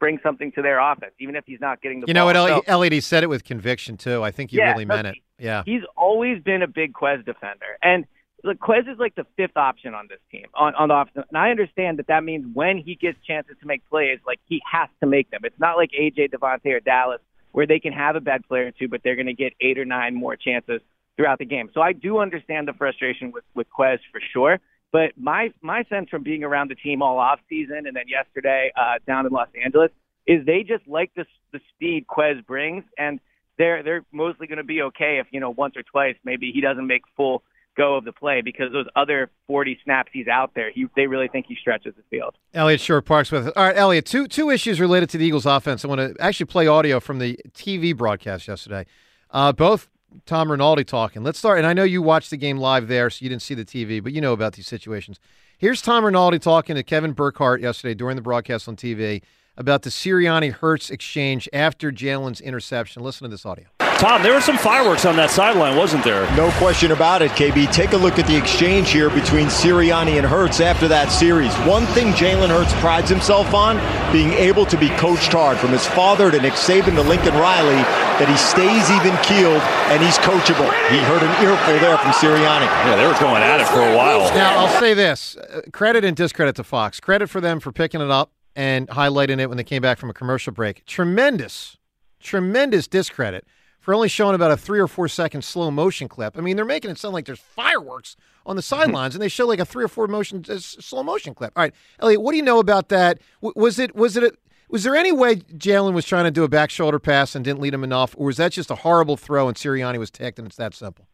brings 0.00 0.22
something 0.22 0.52
to 0.52 0.62
their 0.62 0.78
offense, 0.78 1.12
even 1.18 1.34
if 1.34 1.44
he's 1.44 1.60
not 1.60 1.82
getting 1.82 1.98
the 2.00 2.06
You 2.06 2.14
ball. 2.14 2.32
know 2.32 2.44
what, 2.44 2.64
So- 2.66 2.82
he 2.82 3.00
said 3.00 3.24
it 3.24 3.28
with 3.28 3.42
conviction 3.44 3.96
too. 3.96 4.22
I 4.22 4.30
think 4.30 4.52
he 4.52 4.58
Yeah, 4.58 4.70
really 4.72 4.84
no, 4.84 4.94
meant 4.94 5.08
it. 5.08 5.16
Yeah. 5.40 5.62
He's 5.66 5.82
always 5.96 6.40
been 6.42 6.62
a 6.62 6.68
big 6.68 6.92
Quez 6.92 7.24
defender, 7.24 7.76
and 7.82 8.06
look, 8.44 8.58
Quez 8.60 8.88
is 8.88 8.96
like 8.98 9.16
the 9.16 9.26
fifth 9.36 9.56
option 9.56 9.94
on 9.94 10.06
this 10.08 10.20
team 10.30 10.46
on 10.54 10.74
on 10.76 10.88
the 10.88 10.94
offense. 10.94 11.26
And 11.28 11.36
I 11.36 11.50
understand 11.50 11.98
that 11.98 12.06
that 12.06 12.22
means 12.22 12.46
when 12.54 12.78
he 12.78 12.94
gets 12.94 13.18
chances 13.26 13.56
to 13.60 13.66
make 13.66 13.84
plays, 13.90 14.20
like 14.26 14.38
he 14.48 14.62
has 14.70 14.88
to 15.00 15.06
make 15.06 15.30
them. 15.30 15.40
It's 15.44 15.58
not 15.58 15.76
like 15.76 15.90
AJ 15.90 16.28
DeVonta 16.30 16.66
or 16.76 16.80
Dallas 16.80 17.20
where 17.52 17.66
they 17.66 17.80
can 17.80 17.92
have 17.92 18.14
a 18.14 18.20
bad 18.20 18.46
play 18.46 18.60
or 18.60 18.70
two, 18.70 18.86
but 18.88 19.00
they're 19.02 19.16
going 19.16 19.26
to 19.26 19.32
get 19.34 19.52
eight 19.60 19.78
or 19.78 19.84
nine 19.84 20.14
more 20.14 20.36
chances 20.36 20.80
throughout 21.16 21.38
the 21.40 21.44
game. 21.46 21.70
So 21.74 21.80
I 21.80 21.92
do 21.92 22.18
understand 22.18 22.68
the 22.68 22.72
frustration 22.74 23.32
with 23.32 23.42
with 23.54 23.66
Quez 23.76 23.98
for 24.12 24.20
sure. 24.32 24.60
But 24.92 25.12
my 25.16 25.52
my 25.60 25.84
sense 25.84 26.08
from 26.08 26.22
being 26.22 26.44
around 26.44 26.70
the 26.70 26.74
team 26.74 27.02
all 27.02 27.18
off 27.18 27.40
season 27.48 27.86
and 27.86 27.94
then 27.94 28.08
yesterday 28.08 28.72
uh, 28.76 28.94
down 29.06 29.26
in 29.26 29.32
Los 29.32 29.48
Angeles 29.62 29.90
is 30.26 30.44
they 30.46 30.62
just 30.62 30.86
like 30.86 31.10
the 31.14 31.26
the 31.52 31.60
speed 31.74 32.06
Quez 32.06 32.44
brings, 32.46 32.84
and 32.96 33.20
they're 33.58 33.82
they're 33.82 34.04
mostly 34.12 34.46
going 34.46 34.58
to 34.58 34.64
be 34.64 34.82
okay 34.82 35.18
if 35.20 35.26
you 35.30 35.40
know 35.40 35.50
once 35.50 35.76
or 35.76 35.82
twice 35.82 36.16
maybe 36.24 36.50
he 36.52 36.60
doesn't 36.60 36.86
make 36.86 37.02
full 37.16 37.42
go 37.78 37.96
of 37.96 38.04
the 38.04 38.12
play 38.12 38.42
because 38.42 38.72
those 38.72 38.86
other 38.96 39.30
40 39.46 39.78
snaps 39.84 40.10
he's 40.12 40.26
out 40.26 40.50
there, 40.54 40.70
he 40.70 40.86
they 40.96 41.06
really 41.06 41.28
think 41.28 41.46
he 41.48 41.56
stretches 41.58 41.94
the 41.96 42.02
field. 42.10 42.34
Eliot 42.52 42.80
Shorr-Parks 42.80 43.30
with 43.30 43.46
us. 43.46 43.52
All 43.56 43.64
right, 43.64 43.76
Eliot, 43.76 44.04
two 44.04 44.26
two 44.26 44.50
issues 44.50 44.80
related 44.80 45.08
to 45.10 45.18
the 45.18 45.24
Eagles 45.24 45.46
offense. 45.46 45.84
I 45.84 45.88
want 45.88 46.00
to 46.00 46.22
actually 46.22 46.46
play 46.46 46.66
audio 46.66 47.00
from 47.00 47.18
the 47.18 47.38
TV 47.52 47.96
broadcast 47.96 48.48
yesterday. 48.48 48.84
Uh, 49.30 49.52
both 49.52 49.88
Tom 50.26 50.50
Rinaldi 50.50 50.84
talking. 50.84 51.22
Let's 51.22 51.38
start, 51.38 51.58
and 51.58 51.66
I 51.66 51.72
know 51.72 51.84
you 51.84 52.02
watched 52.02 52.30
the 52.30 52.36
game 52.36 52.58
live 52.58 52.88
there, 52.88 53.10
so 53.10 53.22
you 53.22 53.28
didn't 53.28 53.42
see 53.42 53.54
the 53.54 53.64
TV, 53.64 54.02
but 54.02 54.12
you 54.12 54.20
know 54.20 54.32
about 54.32 54.54
these 54.54 54.66
situations. 54.66 55.18
Here's 55.58 55.82
Tom 55.82 56.04
Rinaldi 56.04 56.38
talking 56.38 56.76
to 56.76 56.82
Kevin 56.82 57.12
Burkhardt 57.12 57.60
yesterday 57.60 57.94
during 57.94 58.16
the 58.16 58.22
broadcast 58.22 58.68
on 58.68 58.76
TV 58.76 59.22
about 59.56 59.82
the 59.82 59.90
Sirianni 59.90 60.52
Hurts 60.52 60.88
exchange 60.90 61.48
after 61.52 61.90
Jalen's 61.90 62.40
interception. 62.40 63.02
Listen 63.02 63.24
to 63.24 63.28
this 63.28 63.44
audio. 63.44 63.66
Tom, 63.98 64.22
there 64.22 64.32
were 64.32 64.40
some 64.40 64.56
fireworks 64.56 65.04
on 65.04 65.16
that 65.16 65.28
sideline, 65.28 65.76
wasn't 65.76 66.04
there? 66.04 66.22
No 66.36 66.52
question 66.52 66.92
about 66.92 67.20
it, 67.20 67.32
KB. 67.32 67.68
Take 67.72 67.94
a 67.94 67.96
look 67.96 68.20
at 68.20 68.28
the 68.28 68.36
exchange 68.36 68.92
here 68.92 69.10
between 69.10 69.48
Sirianni 69.48 70.18
and 70.18 70.24
Hurts 70.24 70.60
after 70.60 70.86
that 70.86 71.08
series. 71.08 71.52
One 71.66 71.84
thing 71.86 72.12
Jalen 72.12 72.48
Hurts 72.48 72.72
prides 72.74 73.10
himself 73.10 73.54
on, 73.54 73.74
being 74.12 74.32
able 74.34 74.64
to 74.66 74.78
be 74.78 74.88
coached 74.90 75.32
hard 75.32 75.58
from 75.58 75.70
his 75.70 75.84
father 75.84 76.30
to 76.30 76.40
Nick 76.40 76.52
Saban 76.52 76.94
to 76.94 77.02
Lincoln 77.02 77.34
Riley, 77.34 77.82
that 78.22 78.28
he 78.30 78.36
stays 78.38 78.86
even 78.94 79.18
keeled 79.26 79.58
and 79.90 80.00
he's 80.00 80.16
coachable. 80.18 80.70
He 80.94 81.02
heard 81.02 81.24
an 81.26 81.34
earful 81.42 81.74
there 81.82 81.98
from 81.98 82.12
Sirianni. 82.12 82.70
Yeah, 82.86 82.94
they 82.94 83.04
were 83.04 83.18
going 83.18 83.42
at 83.42 83.60
it 83.60 83.66
for 83.66 83.82
a 83.82 83.96
while. 83.96 84.32
Now, 84.32 84.58
I'll 84.58 84.78
say 84.78 84.94
this 84.94 85.36
uh, 85.36 85.62
credit 85.72 86.04
and 86.04 86.16
discredit 86.16 86.54
to 86.54 86.62
Fox. 86.62 87.00
Credit 87.00 87.28
for 87.28 87.40
them 87.40 87.58
for 87.58 87.72
picking 87.72 88.00
it 88.00 88.12
up 88.12 88.30
and 88.54 88.86
highlighting 88.90 89.40
it 89.40 89.48
when 89.48 89.56
they 89.56 89.64
came 89.64 89.82
back 89.82 89.98
from 89.98 90.08
a 90.08 90.14
commercial 90.14 90.52
break. 90.52 90.86
Tremendous, 90.86 91.78
tremendous 92.20 92.86
discredit 92.86 93.44
for 93.88 93.94
only 93.94 94.08
showing 94.10 94.34
about 94.34 94.50
a 94.50 94.56
three 94.58 94.80
or 94.80 94.86
four 94.86 95.08
second 95.08 95.42
slow 95.42 95.70
motion 95.70 96.08
clip. 96.08 96.36
I 96.36 96.42
mean, 96.42 96.56
they're 96.56 96.66
making 96.66 96.90
it 96.90 96.98
sound 96.98 97.14
like 97.14 97.24
there's 97.24 97.38
fireworks 97.38 98.16
on 98.44 98.54
the 98.54 98.60
sidelines, 98.60 99.14
and 99.14 99.22
they 99.22 99.30
show 99.30 99.46
like 99.46 99.60
a 99.60 99.64
three 99.64 99.82
or 99.82 99.88
four 99.88 100.06
motion 100.06 100.44
uh, 100.46 100.58
slow 100.58 101.02
motion 101.02 101.34
clip. 101.34 101.54
All 101.56 101.62
right, 101.62 101.72
Eliot, 101.98 102.20
what 102.20 102.32
do 102.32 102.36
you 102.36 102.42
know 102.42 102.58
about 102.58 102.90
that? 102.90 103.18
W- 103.40 103.54
was 103.56 103.78
it 103.78 103.96
was 103.96 104.14
it 104.18 104.24
a, 104.24 104.32
was 104.68 104.84
there 104.84 104.94
any 104.94 105.10
way 105.10 105.36
Jalen 105.36 105.94
was 105.94 106.04
trying 106.04 106.24
to 106.24 106.30
do 106.30 106.44
a 106.44 106.48
back 106.48 106.68
shoulder 106.68 106.98
pass 106.98 107.34
and 107.34 107.42
didn't 107.42 107.60
lead 107.60 107.72
him 107.72 107.82
enough, 107.82 108.14
or 108.18 108.26
was 108.26 108.36
that 108.36 108.52
just 108.52 108.70
a 108.70 108.74
horrible 108.74 109.16
throw 109.16 109.48
and 109.48 109.56
Sirianni 109.56 109.96
was 109.96 110.10
ticked 110.10 110.38
and 110.38 110.46
it's 110.46 110.56
that 110.56 110.74
simple? 110.74 111.08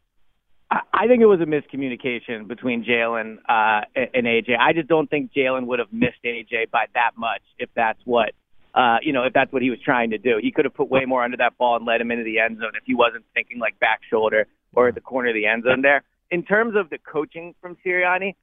I 0.69 0.81
I 0.93 1.07
think 1.07 1.23
it 1.23 1.26
was 1.26 1.40
a 1.40 1.47
miscommunication 1.47 2.49
between 2.49 2.85
Jalen 2.85 3.37
uh, 3.49 3.83
and 3.95 4.26
AJ. 4.26 4.59
I 4.59 4.73
just 4.73 4.88
don't 4.88 5.09
think 5.09 5.33
Jalen 5.33 5.66
would 5.66 5.78
have 5.78 5.93
missed 5.93 6.25
AJ 6.25 6.73
by 6.73 6.87
that 6.95 7.12
much 7.16 7.43
if 7.57 7.69
that's 7.76 8.00
what 8.04 8.33
uh, 8.75 8.99
you 9.02 9.12
know 9.12 9.25
if 9.25 9.33
that's 9.33 9.52
what 9.52 9.62
he 9.62 9.71
was 9.71 9.78
trying 9.85 10.11
to 10.11 10.19
do. 10.19 10.38
He 10.40 10.50
could 10.50 10.64
have 10.64 10.75
put 10.75 10.90
way 10.90 11.04
more 11.04 11.23
under 11.23 11.37
that 11.38 11.57
ball 11.59 11.76
and 11.76 11.87
led 11.87 12.00
him 12.00 12.11
into 12.11 12.25
the 12.25 12.38
end 12.38 12.59
zone 12.59 12.73
if 12.75 12.85
he 12.85 12.95
wasn't 12.95 13.25
thinking 13.35 13.59
like 13.59 13.78
back 13.78 14.00
shoulder 14.09 14.47
or 14.75 14.88
at 14.88 14.95
the 14.95 15.00
corner 15.00 15.28
of 15.28 15.35
the 15.35 15.47
end 15.47 15.64
zone 15.64 15.83
there. 15.83 16.02
In 16.31 16.43
terms 16.43 16.75
of 16.76 16.90
the 16.90 16.99
coaching 16.99 17.54
from 17.61 17.76
Sirianni, 17.85 18.35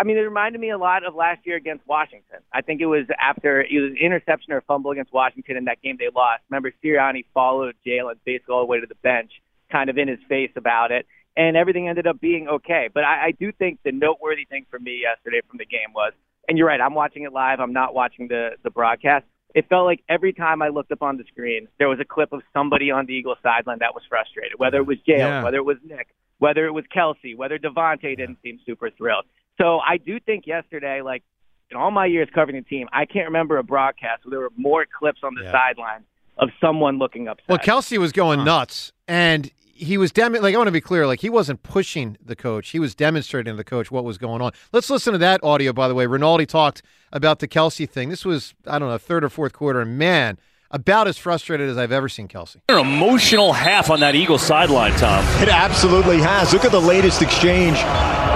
I 0.00 0.02
mean, 0.02 0.16
it 0.16 0.20
reminded 0.20 0.60
me 0.60 0.70
a 0.70 0.78
lot 0.78 1.04
of 1.04 1.14
last 1.14 1.40
year 1.44 1.56
against 1.56 1.86
Washington. 1.86 2.38
I 2.52 2.62
think 2.62 2.80
it 2.80 2.86
was 2.86 3.04
after 3.20 3.60
it 3.60 3.80
was 3.80 3.90
an 3.90 3.98
interception 3.98 4.52
or 4.54 4.58
a 4.58 4.62
fumble 4.62 4.90
against 4.92 5.12
Washington 5.12 5.58
in 5.58 5.66
that 5.66 5.82
game 5.82 5.96
they 5.98 6.08
lost. 6.14 6.42
Remember, 6.48 6.72
Sirianni 6.82 7.26
followed 7.34 7.74
Jalen 7.86 8.14
basically 8.24 8.54
all 8.54 8.60
the 8.60 8.66
way 8.66 8.80
to 8.80 8.86
the 8.86 8.94
bench, 8.96 9.30
kind 9.70 9.90
of 9.90 9.98
in 9.98 10.08
his 10.08 10.18
face 10.26 10.52
about 10.56 10.90
it, 10.90 11.06
and 11.36 11.54
everything 11.54 11.86
ended 11.86 12.06
up 12.06 12.18
being 12.18 12.48
okay. 12.48 12.88
But 12.92 13.04
I, 13.04 13.26
I 13.26 13.30
do 13.32 13.52
think 13.52 13.80
the 13.84 13.92
noteworthy 13.92 14.46
thing 14.46 14.64
for 14.70 14.78
me 14.78 15.02
yesterday 15.02 15.42
from 15.46 15.58
the 15.58 15.66
game 15.66 15.92
was, 15.94 16.12
and 16.48 16.56
you're 16.56 16.66
right, 16.66 16.80
I'm 16.80 16.94
watching 16.94 17.24
it 17.24 17.32
live. 17.34 17.60
I'm 17.60 17.74
not 17.74 17.94
watching 17.94 18.28
the 18.28 18.52
the 18.62 18.70
broadcast. 18.70 19.26
It 19.54 19.68
felt 19.68 19.84
like 19.84 20.02
every 20.08 20.32
time 20.32 20.62
I 20.62 20.68
looked 20.68 20.92
up 20.92 21.02
on 21.02 21.16
the 21.16 21.24
screen, 21.24 21.68
there 21.78 21.88
was 21.88 21.98
a 22.00 22.04
clip 22.04 22.32
of 22.32 22.42
somebody 22.52 22.90
on 22.90 23.06
the 23.06 23.12
Eagles 23.14 23.38
sideline 23.42 23.78
that 23.80 23.94
was 23.94 24.04
frustrated. 24.08 24.58
Whether 24.58 24.78
it 24.78 24.86
was 24.86 24.98
Jalen, 24.98 25.18
Yeah. 25.18 25.42
whether 25.42 25.56
it 25.58 25.64
was 25.64 25.78
Nick, 25.84 26.08
whether 26.38 26.66
it 26.66 26.72
was 26.72 26.84
Kelce, 26.94 27.36
whether 27.36 27.58
DeVonta 27.58 28.16
didn't 28.16 28.38
seem 28.42 28.60
super 28.64 28.90
thrilled. 28.90 29.24
So 29.60 29.80
I 29.80 29.96
do 29.98 30.20
think 30.20 30.46
yesterday, 30.46 31.02
like 31.02 31.22
in 31.70 31.76
all 31.76 31.90
my 31.90 32.06
years 32.06 32.28
covering 32.34 32.56
the 32.56 32.68
team, 32.68 32.88
I 32.92 33.04
can't 33.06 33.26
remember 33.26 33.58
a 33.58 33.62
broadcast 33.64 34.24
where 34.24 34.30
there 34.30 34.40
were 34.40 34.52
more 34.56 34.86
clips 34.86 35.20
on 35.22 35.34
the 35.34 35.42
Yeah. 35.44 35.52
sideline 35.52 36.04
of 36.38 36.50
someone 36.60 36.98
looking 36.98 37.28
upset. 37.28 37.48
Well, 37.48 37.58
Kelce 37.58 37.98
was 37.98 38.12
going 38.12 38.40
uh-huh. 38.40 38.46
nuts, 38.46 38.92
and 39.06 39.50
he 39.80 39.96
was 39.96 40.12
dem- 40.12 40.34
like 40.34 40.54
I 40.54 40.58
want 40.58 40.68
to 40.68 40.72
be 40.72 40.80
clear, 40.80 41.06
like 41.06 41.20
he 41.20 41.30
wasn't 41.30 41.62
pushing 41.62 42.16
the 42.24 42.36
coach; 42.36 42.70
he 42.70 42.78
was 42.78 42.94
demonstrating 42.94 43.52
to 43.52 43.56
the 43.56 43.64
coach 43.64 43.90
what 43.90 44.04
was 44.04 44.18
going 44.18 44.42
on. 44.42 44.52
Let's 44.72 44.90
listen 44.90 45.12
to 45.12 45.18
that 45.18 45.42
audio. 45.42 45.72
By 45.72 45.88
the 45.88 45.94
way, 45.94 46.06
Rinaldi 46.06 46.46
talked 46.46 46.82
about 47.12 47.38
the 47.38 47.48
Kelce 47.48 47.88
thing. 47.88 48.10
This 48.10 48.24
was 48.24 48.54
I 48.66 48.78
don't 48.78 48.88
know 48.88 48.98
third 48.98 49.24
or 49.24 49.28
fourth 49.28 49.52
quarter, 49.52 49.80
and 49.80 49.98
man, 49.98 50.38
about 50.70 51.08
as 51.08 51.18
frustrated 51.18 51.68
as 51.68 51.76
I've 51.76 51.92
ever 51.92 52.08
seen 52.08 52.28
Kelce. 52.28 52.56
An 52.68 52.78
emotional 52.78 53.52
half 53.52 53.90
on 53.90 54.00
that 54.00 54.14
Eagles 54.14 54.42
sideline, 54.42 54.92
Tom. 54.92 55.24
It 55.42 55.48
absolutely 55.48 56.18
has. 56.18 56.52
Look 56.52 56.64
at 56.64 56.72
the 56.72 56.80
latest 56.80 57.22
exchange 57.22 57.76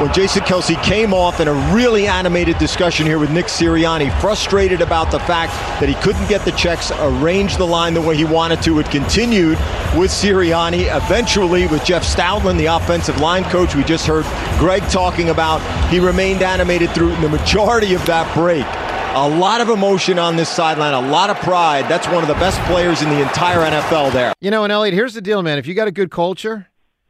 when 0.00 0.12
Jason 0.12 0.43
Kelce 0.43 0.83
came 0.83 1.14
off 1.14 1.38
in 1.38 1.47
a 1.47 1.53
really 1.75 2.09
animated 2.09 2.59
discussion 2.59 3.07
here 3.07 3.19
with 3.19 3.31
Nick 3.31 3.47
Sirianni, 3.47 4.11
frustrated 4.21 4.81
about 4.81 5.12
the 5.12 5.21
fact 5.21 5.53
that 5.81 5.88
he 5.88 5.95
couldn't 5.97 6.29
get 6.29 6.45
the 6.45 6.50
checks, 6.53 6.91
arrange 6.99 7.57
the 7.57 7.67
line 7.67 7.95
the 7.95 8.00
way 8.00 8.17
he 8.17 8.25
wanted 8.25 8.61
to. 8.62 8.81
It 8.81 8.91
continued 8.91 9.59
with 9.97 10.11
Sirianni, 10.11 10.95
eventually 10.95 11.69
with 11.69 11.85
Jeff 11.85 12.03
Stoutland, 12.03 12.59
the 12.59 12.67
offensive 12.67 13.21
line 13.21 13.45
coach 13.45 13.76
we 13.76 13.85
just 13.85 14.07
heard 14.07 14.25
Greg 14.59 14.83
talking 14.88 15.29
about. 15.29 15.61
He 15.91 16.00
remained 16.00 16.43
animated 16.43 16.91
through 16.91 17.14
the 17.17 17.29
majority 17.29 17.95
of 17.95 18.05
that 18.07 18.35
break. 18.35 18.67
A 19.16 19.28
lot 19.28 19.61
of 19.61 19.68
emotion 19.68 20.18
on 20.18 20.35
this 20.35 20.49
sideline, 20.49 20.92
a 20.92 21.00
lot 21.00 21.30
of 21.30 21.37
pride. 21.37 21.88
That's 21.88 22.06
one 22.09 22.23
of 22.23 22.26
the 22.26 22.35
best 22.35 22.61
players 22.62 23.00
in 23.00 23.09
the 23.11 23.23
entire 23.23 23.59
NFL 23.61 24.12
there. 24.12 24.33
You 24.40 24.50
know, 24.50 24.64
and 24.64 24.73
Eliot, 24.73 24.92
here's 24.92 25.14
the 25.14 25.21
deal, 25.23 25.40
man. 25.42 25.56
If 25.56 25.68
you 25.68 25.75
got 25.75 25.87
a 25.87 25.92
good 25.92 26.11
culture, 26.11 26.66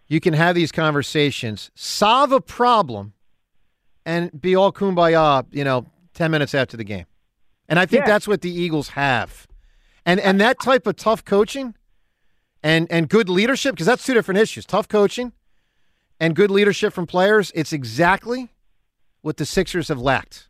you 0.06 0.20
can 0.20 0.34
have 0.34 0.54
these 0.54 0.70
conversations, 0.70 1.70
solve 1.75 2.30
a 2.30 2.42
problem, 2.42 3.14
and 4.04 4.38
be 4.38 4.54
all 4.54 4.70
kumbaya, 4.70 5.46
you 5.50 5.64
know, 5.64 5.87
10 6.12 6.30
minutes 6.30 6.54
after 6.54 6.76
the 6.76 6.84
game. 6.84 7.06
And 7.70 7.78
I 7.78 7.87
think 7.87 8.02
Yeah. 8.02 8.11
that's 8.12 8.28
what 8.28 8.42
the 8.42 8.50
Eagles 8.50 8.88
have. 8.90 9.46
And 10.04 10.20
and 10.20 10.38
that 10.42 10.61
type 10.61 10.87
of 10.87 10.96
tough 10.96 11.25
coaching 11.25 11.75
and 12.62 12.87
and 12.90 13.08
good 13.08 13.30
leadership 13.30 13.75
because 13.75 13.87
that's 13.87 14.04
two 14.04 14.12
different 14.12 14.38
issues. 14.40 14.66
Tough 14.66 14.88
coaching 14.88 15.32
and 16.20 16.37
good 16.37 16.50
leadership 16.50 16.92
from 16.92 17.06
players, 17.06 17.50
it's 17.54 17.73
exactly 17.73 18.50
what 19.23 19.38
the 19.38 19.46
Sixers 19.46 19.88
have 19.88 19.99
lacked. 19.99 20.49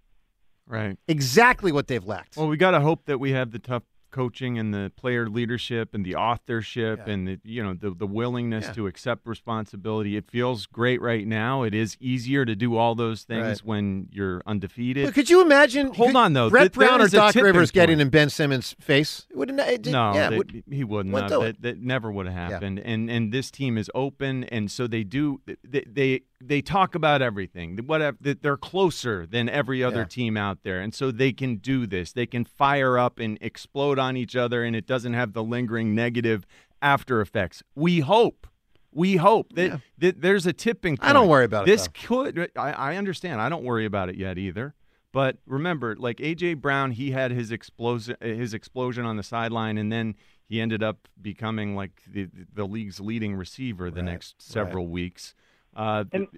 Right. 0.66 0.96
Exactly 1.08 1.72
what 1.72 1.88
they've 1.88 2.04
lacked. 2.04 2.36
Well, 2.36 2.48
we 2.48 2.56
got 2.56 2.70
to 2.72 2.80
hope 2.80 3.04
that 3.06 3.18
we 3.18 3.32
have 3.32 3.50
the 3.52 3.58
tough 3.58 3.82
coaching 4.10 4.60
and 4.60 4.72
the 4.72 4.92
player 4.94 5.28
leadership 5.28 5.92
and 5.92 6.04
the 6.06 6.14
authorship 6.14 7.00
Yeah. 7.04 7.12
and 7.12 7.26
the 7.26 7.40
you 7.42 7.60
know 7.64 7.74
the 7.74 7.90
the 7.90 8.06
willingness 8.06 8.66
Yeah. 8.66 8.72
to 8.74 8.86
accept 8.86 9.26
responsibility. 9.26 10.16
It 10.16 10.30
feels 10.30 10.66
great 10.66 11.02
right 11.02 11.26
now. 11.26 11.64
It 11.64 11.74
is 11.74 11.96
easier 11.98 12.44
to 12.44 12.54
do 12.54 12.76
all 12.76 12.94
those 12.94 13.24
things 13.24 13.42
Right. 13.60 13.64
when 13.64 14.08
you're 14.12 14.40
undefeated. 14.46 15.06
But 15.06 15.14
could 15.14 15.28
you 15.30 15.42
imagine? 15.42 15.88
Hold 15.94 16.10
could 16.10 16.16
on, 16.16 16.32
though. 16.32 16.48
Brett 16.48 16.72
Th- 16.72 16.72
Brown 16.74 17.00
or 17.00 17.08
Doc 17.08 17.34
Rivers 17.34 17.72
getting 17.72 17.96
point. 17.96 18.02
in 18.02 18.08
Ben 18.10 18.30
Simmons' 18.30 18.76
face? 18.80 19.26
It 19.30 19.36
wouldn't. 19.36 19.58
It, 19.58 19.82
did- 19.82 19.92
No, 19.92 20.14
yeah, 20.14 20.30
they- 20.30 20.38
would- 20.38 20.62
he 20.70 20.84
wouldn't. 20.84 21.12
That, 21.12 21.56
that 21.62 21.78
never 21.82 22.12
would 22.12 22.26
have 22.26 22.36
happened. 22.52 22.78
And 22.84 23.10
and 23.10 23.32
this 23.32 23.50
team 23.50 23.76
is 23.76 23.90
open, 23.96 24.44
and 24.44 24.70
so 24.70 24.86
they 24.86 25.02
do. 25.02 25.40
They 25.64 25.82
they, 25.88 26.20
they 26.42 26.60
talk 26.60 26.94
about 26.94 27.22
everything. 27.22 27.78
Whatever 27.86 28.16
that 28.20 28.42
they're 28.42 28.56
closer 28.56 29.26
than 29.26 29.48
every 29.48 29.82
other 29.82 30.00
Yeah. 30.00 30.04
team 30.06 30.36
out 30.36 30.62
there, 30.62 30.80
and 30.80 30.94
so 30.94 31.10
they 31.10 31.32
can 31.32 31.56
do 31.56 31.86
this. 31.86 32.12
They 32.12 32.26
can 32.26 32.44
fire 32.44 32.98
up 32.98 33.18
and 33.18 33.38
explode 33.40 33.98
on 33.98 34.16
each 34.16 34.36
other, 34.36 34.62
and 34.64 34.74
it 34.76 34.86
doesn't 34.86 35.14
have 35.14 35.32
the 35.32 35.42
lingering 35.42 35.94
negative 35.94 36.44
after 36.82 37.20
effects. 37.20 37.62
We 37.74 38.00
hope. 38.00 38.46
We 38.92 39.16
hope 39.16 39.54
that, 39.54 39.66
Yeah. 39.68 39.76
that 39.98 40.20
there's 40.20 40.46
a 40.46 40.52
tipping 40.52 40.96
point. 40.98 41.10
I 41.10 41.12
don't 41.12 41.28
worry 41.28 41.44
about 41.46 41.66
it, 41.66 41.70
This 41.70 41.86
though. 41.88 42.22
could. 42.24 42.50
I, 42.56 42.72
I 42.72 42.96
understand. 42.96 43.40
I 43.40 43.48
don't 43.48 43.64
worry 43.64 43.86
about 43.86 44.08
it 44.08 44.16
yet 44.16 44.38
either. 44.38 44.74
But 45.12 45.38
remember, 45.46 45.94
like 45.96 46.18
AJ 46.18 46.54
Brown, 46.60 46.90
he 46.92 47.12
had 47.12 47.30
his 47.30 47.50
explosion, 47.52 48.16
uh, 48.20 48.26
his 48.26 48.52
explosion 48.54 49.04
on 49.06 49.16
the 49.16 49.22
sideline, 49.22 49.78
and 49.78 49.90
then 49.92 50.16
he 50.44 50.60
ended 50.60 50.82
up 50.82 51.08
becoming 51.22 51.74
like 51.76 52.02
the 52.06 52.28
the 52.52 52.66
league's 52.66 52.98
leading 53.00 53.34
receiver 53.36 53.90
the 53.90 53.96
Right, 54.02 54.10
next 54.12 54.42
several 54.42 54.88
weeks. 54.88 55.34
Uh, 55.76 56.04
And- 56.12 56.28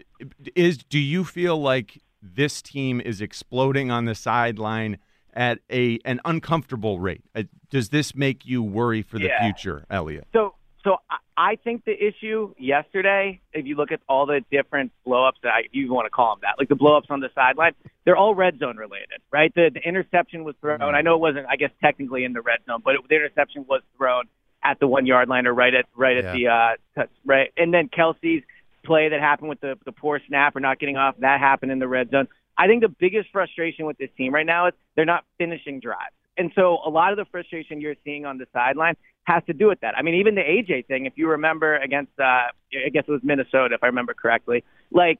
is 0.54 0.78
do 0.78 0.98
you 0.98 1.24
feel 1.24 1.58
like 1.60 2.00
this 2.22 2.62
team 2.62 3.00
is 3.00 3.20
exploding 3.20 3.90
on 3.90 4.04
the 4.04 4.14
sideline 4.14 4.98
at 5.34 5.58
a 5.70 5.98
an 6.04 6.20
uncomfortable 6.24 6.98
rate? 6.98 7.22
Uh, 7.34 7.44
Does 7.70 7.88
this 7.90 8.14
make 8.14 8.46
you 8.46 8.62
worry 8.62 9.02
for 9.02 9.18
the 9.18 9.26
Yeah. 9.26 9.42
future, 9.42 9.84
Eliot? 9.90 10.26
So, 10.32 10.54
so 10.84 10.98
I- 11.36 11.56
think 11.56 11.84
the 11.84 11.92
issue 12.06 12.54
yesterday, 12.58 13.40
if 13.52 13.66
you 13.66 13.74
look 13.76 13.90
at 13.90 14.00
all 14.08 14.24
the 14.26 14.40
different 14.52 14.92
blowups 15.06 15.40
that 15.42 15.52
I, 15.52 15.64
you 15.72 15.92
want 15.92 16.06
to 16.06 16.10
call 16.10 16.34
them 16.34 16.40
that, 16.42 16.54
like 16.58 16.68
the 16.68 16.76
blowups 16.76 17.10
on 17.10 17.18
the 17.20 17.28
sideline, 17.34 17.72
they're 18.04 18.16
all 18.16 18.34
red 18.36 18.58
zone 18.60 18.76
related, 18.76 19.20
right? 19.32 19.52
The, 19.54 19.70
the 19.74 19.80
interception 19.86 20.44
was 20.44 20.54
thrown. 20.60 20.80
I 20.80 21.00
know 21.02 21.14
it 21.14 21.20
wasn't, 21.20 21.46
I 21.48 21.56
guess, 21.56 21.70
technically 21.82 22.24
in 22.24 22.32
the 22.34 22.40
red 22.40 22.60
zone, 22.66 22.82
but 22.84 22.94
it, 22.94 23.00
the 23.08 23.16
interception 23.16 23.64
was 23.68 23.82
thrown 23.96 24.24
at 24.62 24.78
the 24.80 24.86
one 24.86 25.06
yard 25.06 25.28
line 25.28 25.46
or 25.46 25.54
right 25.54 25.74
at 25.74 25.86
right 25.96 26.16
at 26.16 26.32
the 26.34 26.46
uh, 26.48 26.76
touch, 26.94 27.10
right. 27.24 27.52
And 27.56 27.74
then 27.74 27.88
Kelce's 27.88 28.42
play 28.86 29.08
that 29.08 29.20
happened 29.20 29.48
with 29.48 29.60
the 29.60 29.76
the 29.84 29.92
poor 29.92 30.20
snap 30.26 30.56
or 30.56 30.60
not 30.60 30.78
getting 30.78 30.96
off 30.96 31.16
that 31.18 31.40
happened 31.40 31.72
in 31.72 31.78
the 31.78 31.88
red 31.88 32.10
zone. 32.10 32.28
I 32.58 32.66
think 32.66 32.82
the 32.82 32.88
biggest 32.88 33.28
frustration 33.32 33.84
with 33.86 33.98
this 33.98 34.08
team 34.16 34.32
right 34.32 34.46
now 34.46 34.68
is 34.68 34.74
they're 34.94 35.04
not 35.04 35.24
finishing 35.38 35.80
drives. 35.80 36.14
And 36.38 36.52
so 36.54 36.78
a 36.84 36.90
lot 36.90 37.12
of 37.12 37.18
the 37.18 37.24
frustration 37.30 37.80
you're 37.80 37.96
seeing 38.04 38.26
on 38.26 38.38
the 38.38 38.46
sideline 38.52 38.96
has 39.24 39.42
to 39.46 39.52
do 39.52 39.66
with 39.66 39.80
that. 39.80 39.96
I 39.96 40.02
mean, 40.02 40.14
even 40.16 40.34
the 40.34 40.42
AJ 40.42 40.86
thing, 40.86 41.06
if 41.06 41.14
you 41.16 41.28
remember 41.28 41.76
against, 41.76 42.12
uh, 42.18 42.22
I 42.22 42.88
guess 42.92 43.04
it 43.08 43.10
was 43.10 43.22
Minnesota, 43.24 43.74
if 43.74 43.82
I 43.82 43.86
remember 43.86 44.14
correctly, 44.14 44.62
like 44.90 45.18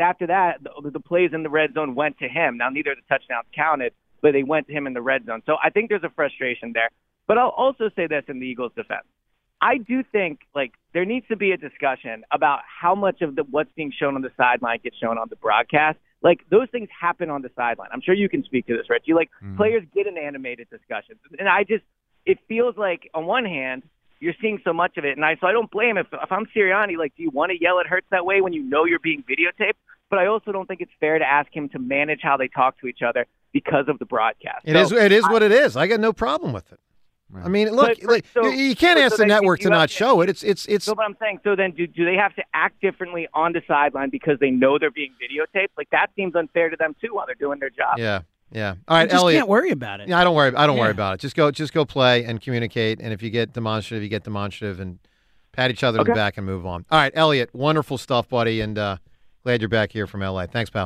after 0.00 0.26
that, 0.28 0.62
the, 0.62 0.90
the 0.90 1.00
plays 1.00 1.30
in 1.34 1.42
the 1.42 1.50
red 1.50 1.74
zone 1.74 1.94
went 1.94 2.18
to 2.18 2.28
him. 2.28 2.56
Now, 2.56 2.70
neither 2.70 2.92
of 2.92 2.98
the 2.98 3.14
touchdowns 3.14 3.46
counted, 3.54 3.92
but 4.22 4.32
they 4.32 4.42
went 4.42 4.68
to 4.68 4.72
him 4.72 4.86
in 4.86 4.94
the 4.94 5.02
red 5.02 5.26
zone. 5.26 5.42
So 5.46 5.56
I 5.62 5.70
think 5.70 5.90
there's 5.90 6.04
a 6.04 6.10
frustration 6.10 6.72
there. 6.72 6.88
But 7.26 7.38
I'll 7.38 7.50
also 7.50 7.90
say 7.94 8.06
this 8.06 8.24
in 8.28 8.40
the 8.40 8.46
Eagles' 8.46 8.72
defense. 8.74 9.04
I 9.62 9.78
do 9.78 10.02
think 10.02 10.40
like 10.54 10.72
there 10.92 11.04
needs 11.04 11.26
to 11.28 11.36
be 11.36 11.52
a 11.52 11.56
discussion 11.56 12.24
about 12.32 12.60
how 12.66 12.96
much 12.96 13.22
of 13.22 13.36
the 13.36 13.44
what's 13.44 13.70
being 13.76 13.92
shown 13.96 14.16
on 14.16 14.22
the 14.22 14.32
sideline 14.36 14.80
gets 14.82 14.96
shown 14.98 15.18
on 15.18 15.28
the 15.30 15.36
broadcast. 15.36 15.98
Like 16.20 16.40
those 16.50 16.68
things 16.70 16.88
happen 17.00 17.30
on 17.30 17.42
the 17.42 17.50
sideline. 17.56 17.88
I'm 17.92 18.00
sure 18.00 18.14
you 18.14 18.28
can 18.28 18.42
speak 18.44 18.66
to 18.66 18.76
this, 18.76 18.90
Reggie. 18.90 19.14
Like 19.14 19.30
mm-hmm. 19.42 19.56
players 19.56 19.84
get 19.94 20.08
in 20.08 20.18
animated 20.18 20.68
discussions, 20.68 21.20
and 21.38 21.48
I 21.48 21.62
just 21.62 21.84
it 22.26 22.38
feels 22.48 22.76
like 22.76 23.08
on 23.14 23.26
one 23.26 23.44
hand 23.44 23.84
you're 24.18 24.34
seeing 24.40 24.60
so 24.64 24.72
much 24.72 24.96
of 24.98 25.04
it, 25.04 25.16
and 25.16 25.24
I 25.24 25.36
so 25.40 25.46
I 25.46 25.52
don't 25.52 25.70
blame 25.70 25.96
if 25.96 26.06
if 26.12 26.32
I'm 26.32 26.46
Sirianni. 26.54 26.96
Like, 26.98 27.14
do 27.16 27.22
you 27.22 27.30
want 27.30 27.50
to 27.52 27.60
yell 27.60 27.78
at 27.78 27.86
Hurts 27.86 28.06
that 28.10 28.26
way 28.26 28.40
when 28.40 28.52
you 28.52 28.62
know 28.64 28.84
you're 28.84 28.98
being 28.98 29.22
videotaped? 29.22 29.74
But 30.10 30.18
I 30.18 30.26
also 30.26 30.52
don't 30.52 30.66
think 30.66 30.80
it's 30.80 30.92
fair 31.00 31.18
to 31.18 31.24
ask 31.24 31.54
him 31.54 31.68
to 31.70 31.78
manage 31.78 32.20
how 32.22 32.36
they 32.36 32.48
talk 32.48 32.78
to 32.80 32.86
each 32.86 33.00
other 33.06 33.26
because 33.52 33.86
of 33.88 33.98
the 33.98 34.04
broadcast. 34.04 34.62
It 34.64 34.74
So 34.74 34.96
is. 34.96 35.04
It 35.04 35.12
is 35.12 35.24
I- 35.24 35.32
what 35.32 35.42
it 35.42 35.52
is. 35.52 35.76
I 35.76 35.86
got 35.86 36.00
no 36.00 36.12
problem 36.12 36.52
with 36.52 36.70
it. 36.72 36.80
I 37.42 37.48
mean, 37.48 37.70
look, 37.70 37.98
But- 38.00 38.08
like, 38.10 38.24
so- 38.34 38.46
you 38.48 38.74
can't 38.76 38.98
so 38.98 39.04
ask 39.04 39.16
the 39.16 39.26
network 39.26 39.60
to 39.60 39.70
not 39.70 39.88
to- 39.88 39.94
show 39.94 40.20
it. 40.20 40.28
It's 40.28 40.42
it's 40.42 40.66
it's. 40.66 40.84
So, 40.84 40.94
but 40.94 41.04
I'm 41.04 41.16
saying, 41.20 41.40
so 41.44 41.56
then 41.56 41.70
do, 41.72 41.86
do 41.86 42.04
they 42.04 42.16
have 42.16 42.34
to 42.36 42.42
act 42.54 42.80
differently 42.80 43.28
on 43.34 43.52
the 43.52 43.62
sideline 43.66 44.10
because 44.10 44.38
they 44.40 44.50
know 44.50 44.78
they're 44.78 44.90
being 44.90 45.12
videotaped? 45.22 45.68
Like 45.76 45.88
that 45.90 46.08
seems 46.16 46.34
unfair 46.34 46.70
to 46.70 46.76
them 46.76 46.94
too 47.00 47.14
while 47.14 47.26
they're 47.26 47.34
doing 47.34 47.58
their 47.60 47.70
job. 47.70 47.98
Yeah, 47.98 48.20
yeah. 48.50 48.74
All 48.88 48.96
right, 48.96 49.02
You 49.04 49.08
just 49.08 49.22
Eliot. 49.22 49.38
can't 49.40 49.48
worry 49.48 49.70
about 49.70 50.00
it. 50.00 50.08
Yeah, 50.08 50.18
I 50.18 50.24
don't 50.24 50.34
worry. 50.34 50.54
I 50.54 50.66
don't 50.66 50.78
worry 50.78 50.90
about 50.90 51.14
it. 51.14 51.20
Just 51.20 51.36
go. 51.36 51.50
Just 51.50 51.72
go 51.72 51.84
play 51.84 52.24
and 52.24 52.40
communicate. 52.40 53.00
And 53.00 53.12
if 53.12 53.22
you 53.22 53.30
get 53.30 53.52
demonstrative, 53.52 54.02
you 54.02 54.08
get 54.08 54.24
demonstrative, 54.24 54.80
and 54.80 54.98
pat 55.52 55.70
each 55.70 55.84
other 55.84 56.00
on 56.00 56.06
the 56.06 56.14
back 56.14 56.36
and 56.38 56.46
move 56.46 56.64
on. 56.66 56.84
All 56.90 56.98
right, 56.98 57.12
Eliot. 57.14 57.50
Wonderful 57.54 57.98
stuff, 57.98 58.28
buddy. 58.28 58.60
And 58.62 58.78
uh, 58.78 58.96
glad 59.44 59.60
you're 59.60 59.68
back 59.68 59.92
here 59.92 60.06
from 60.06 60.20
LA. 60.20 60.46
Thanks, 60.46 60.70
pal. 60.70 60.80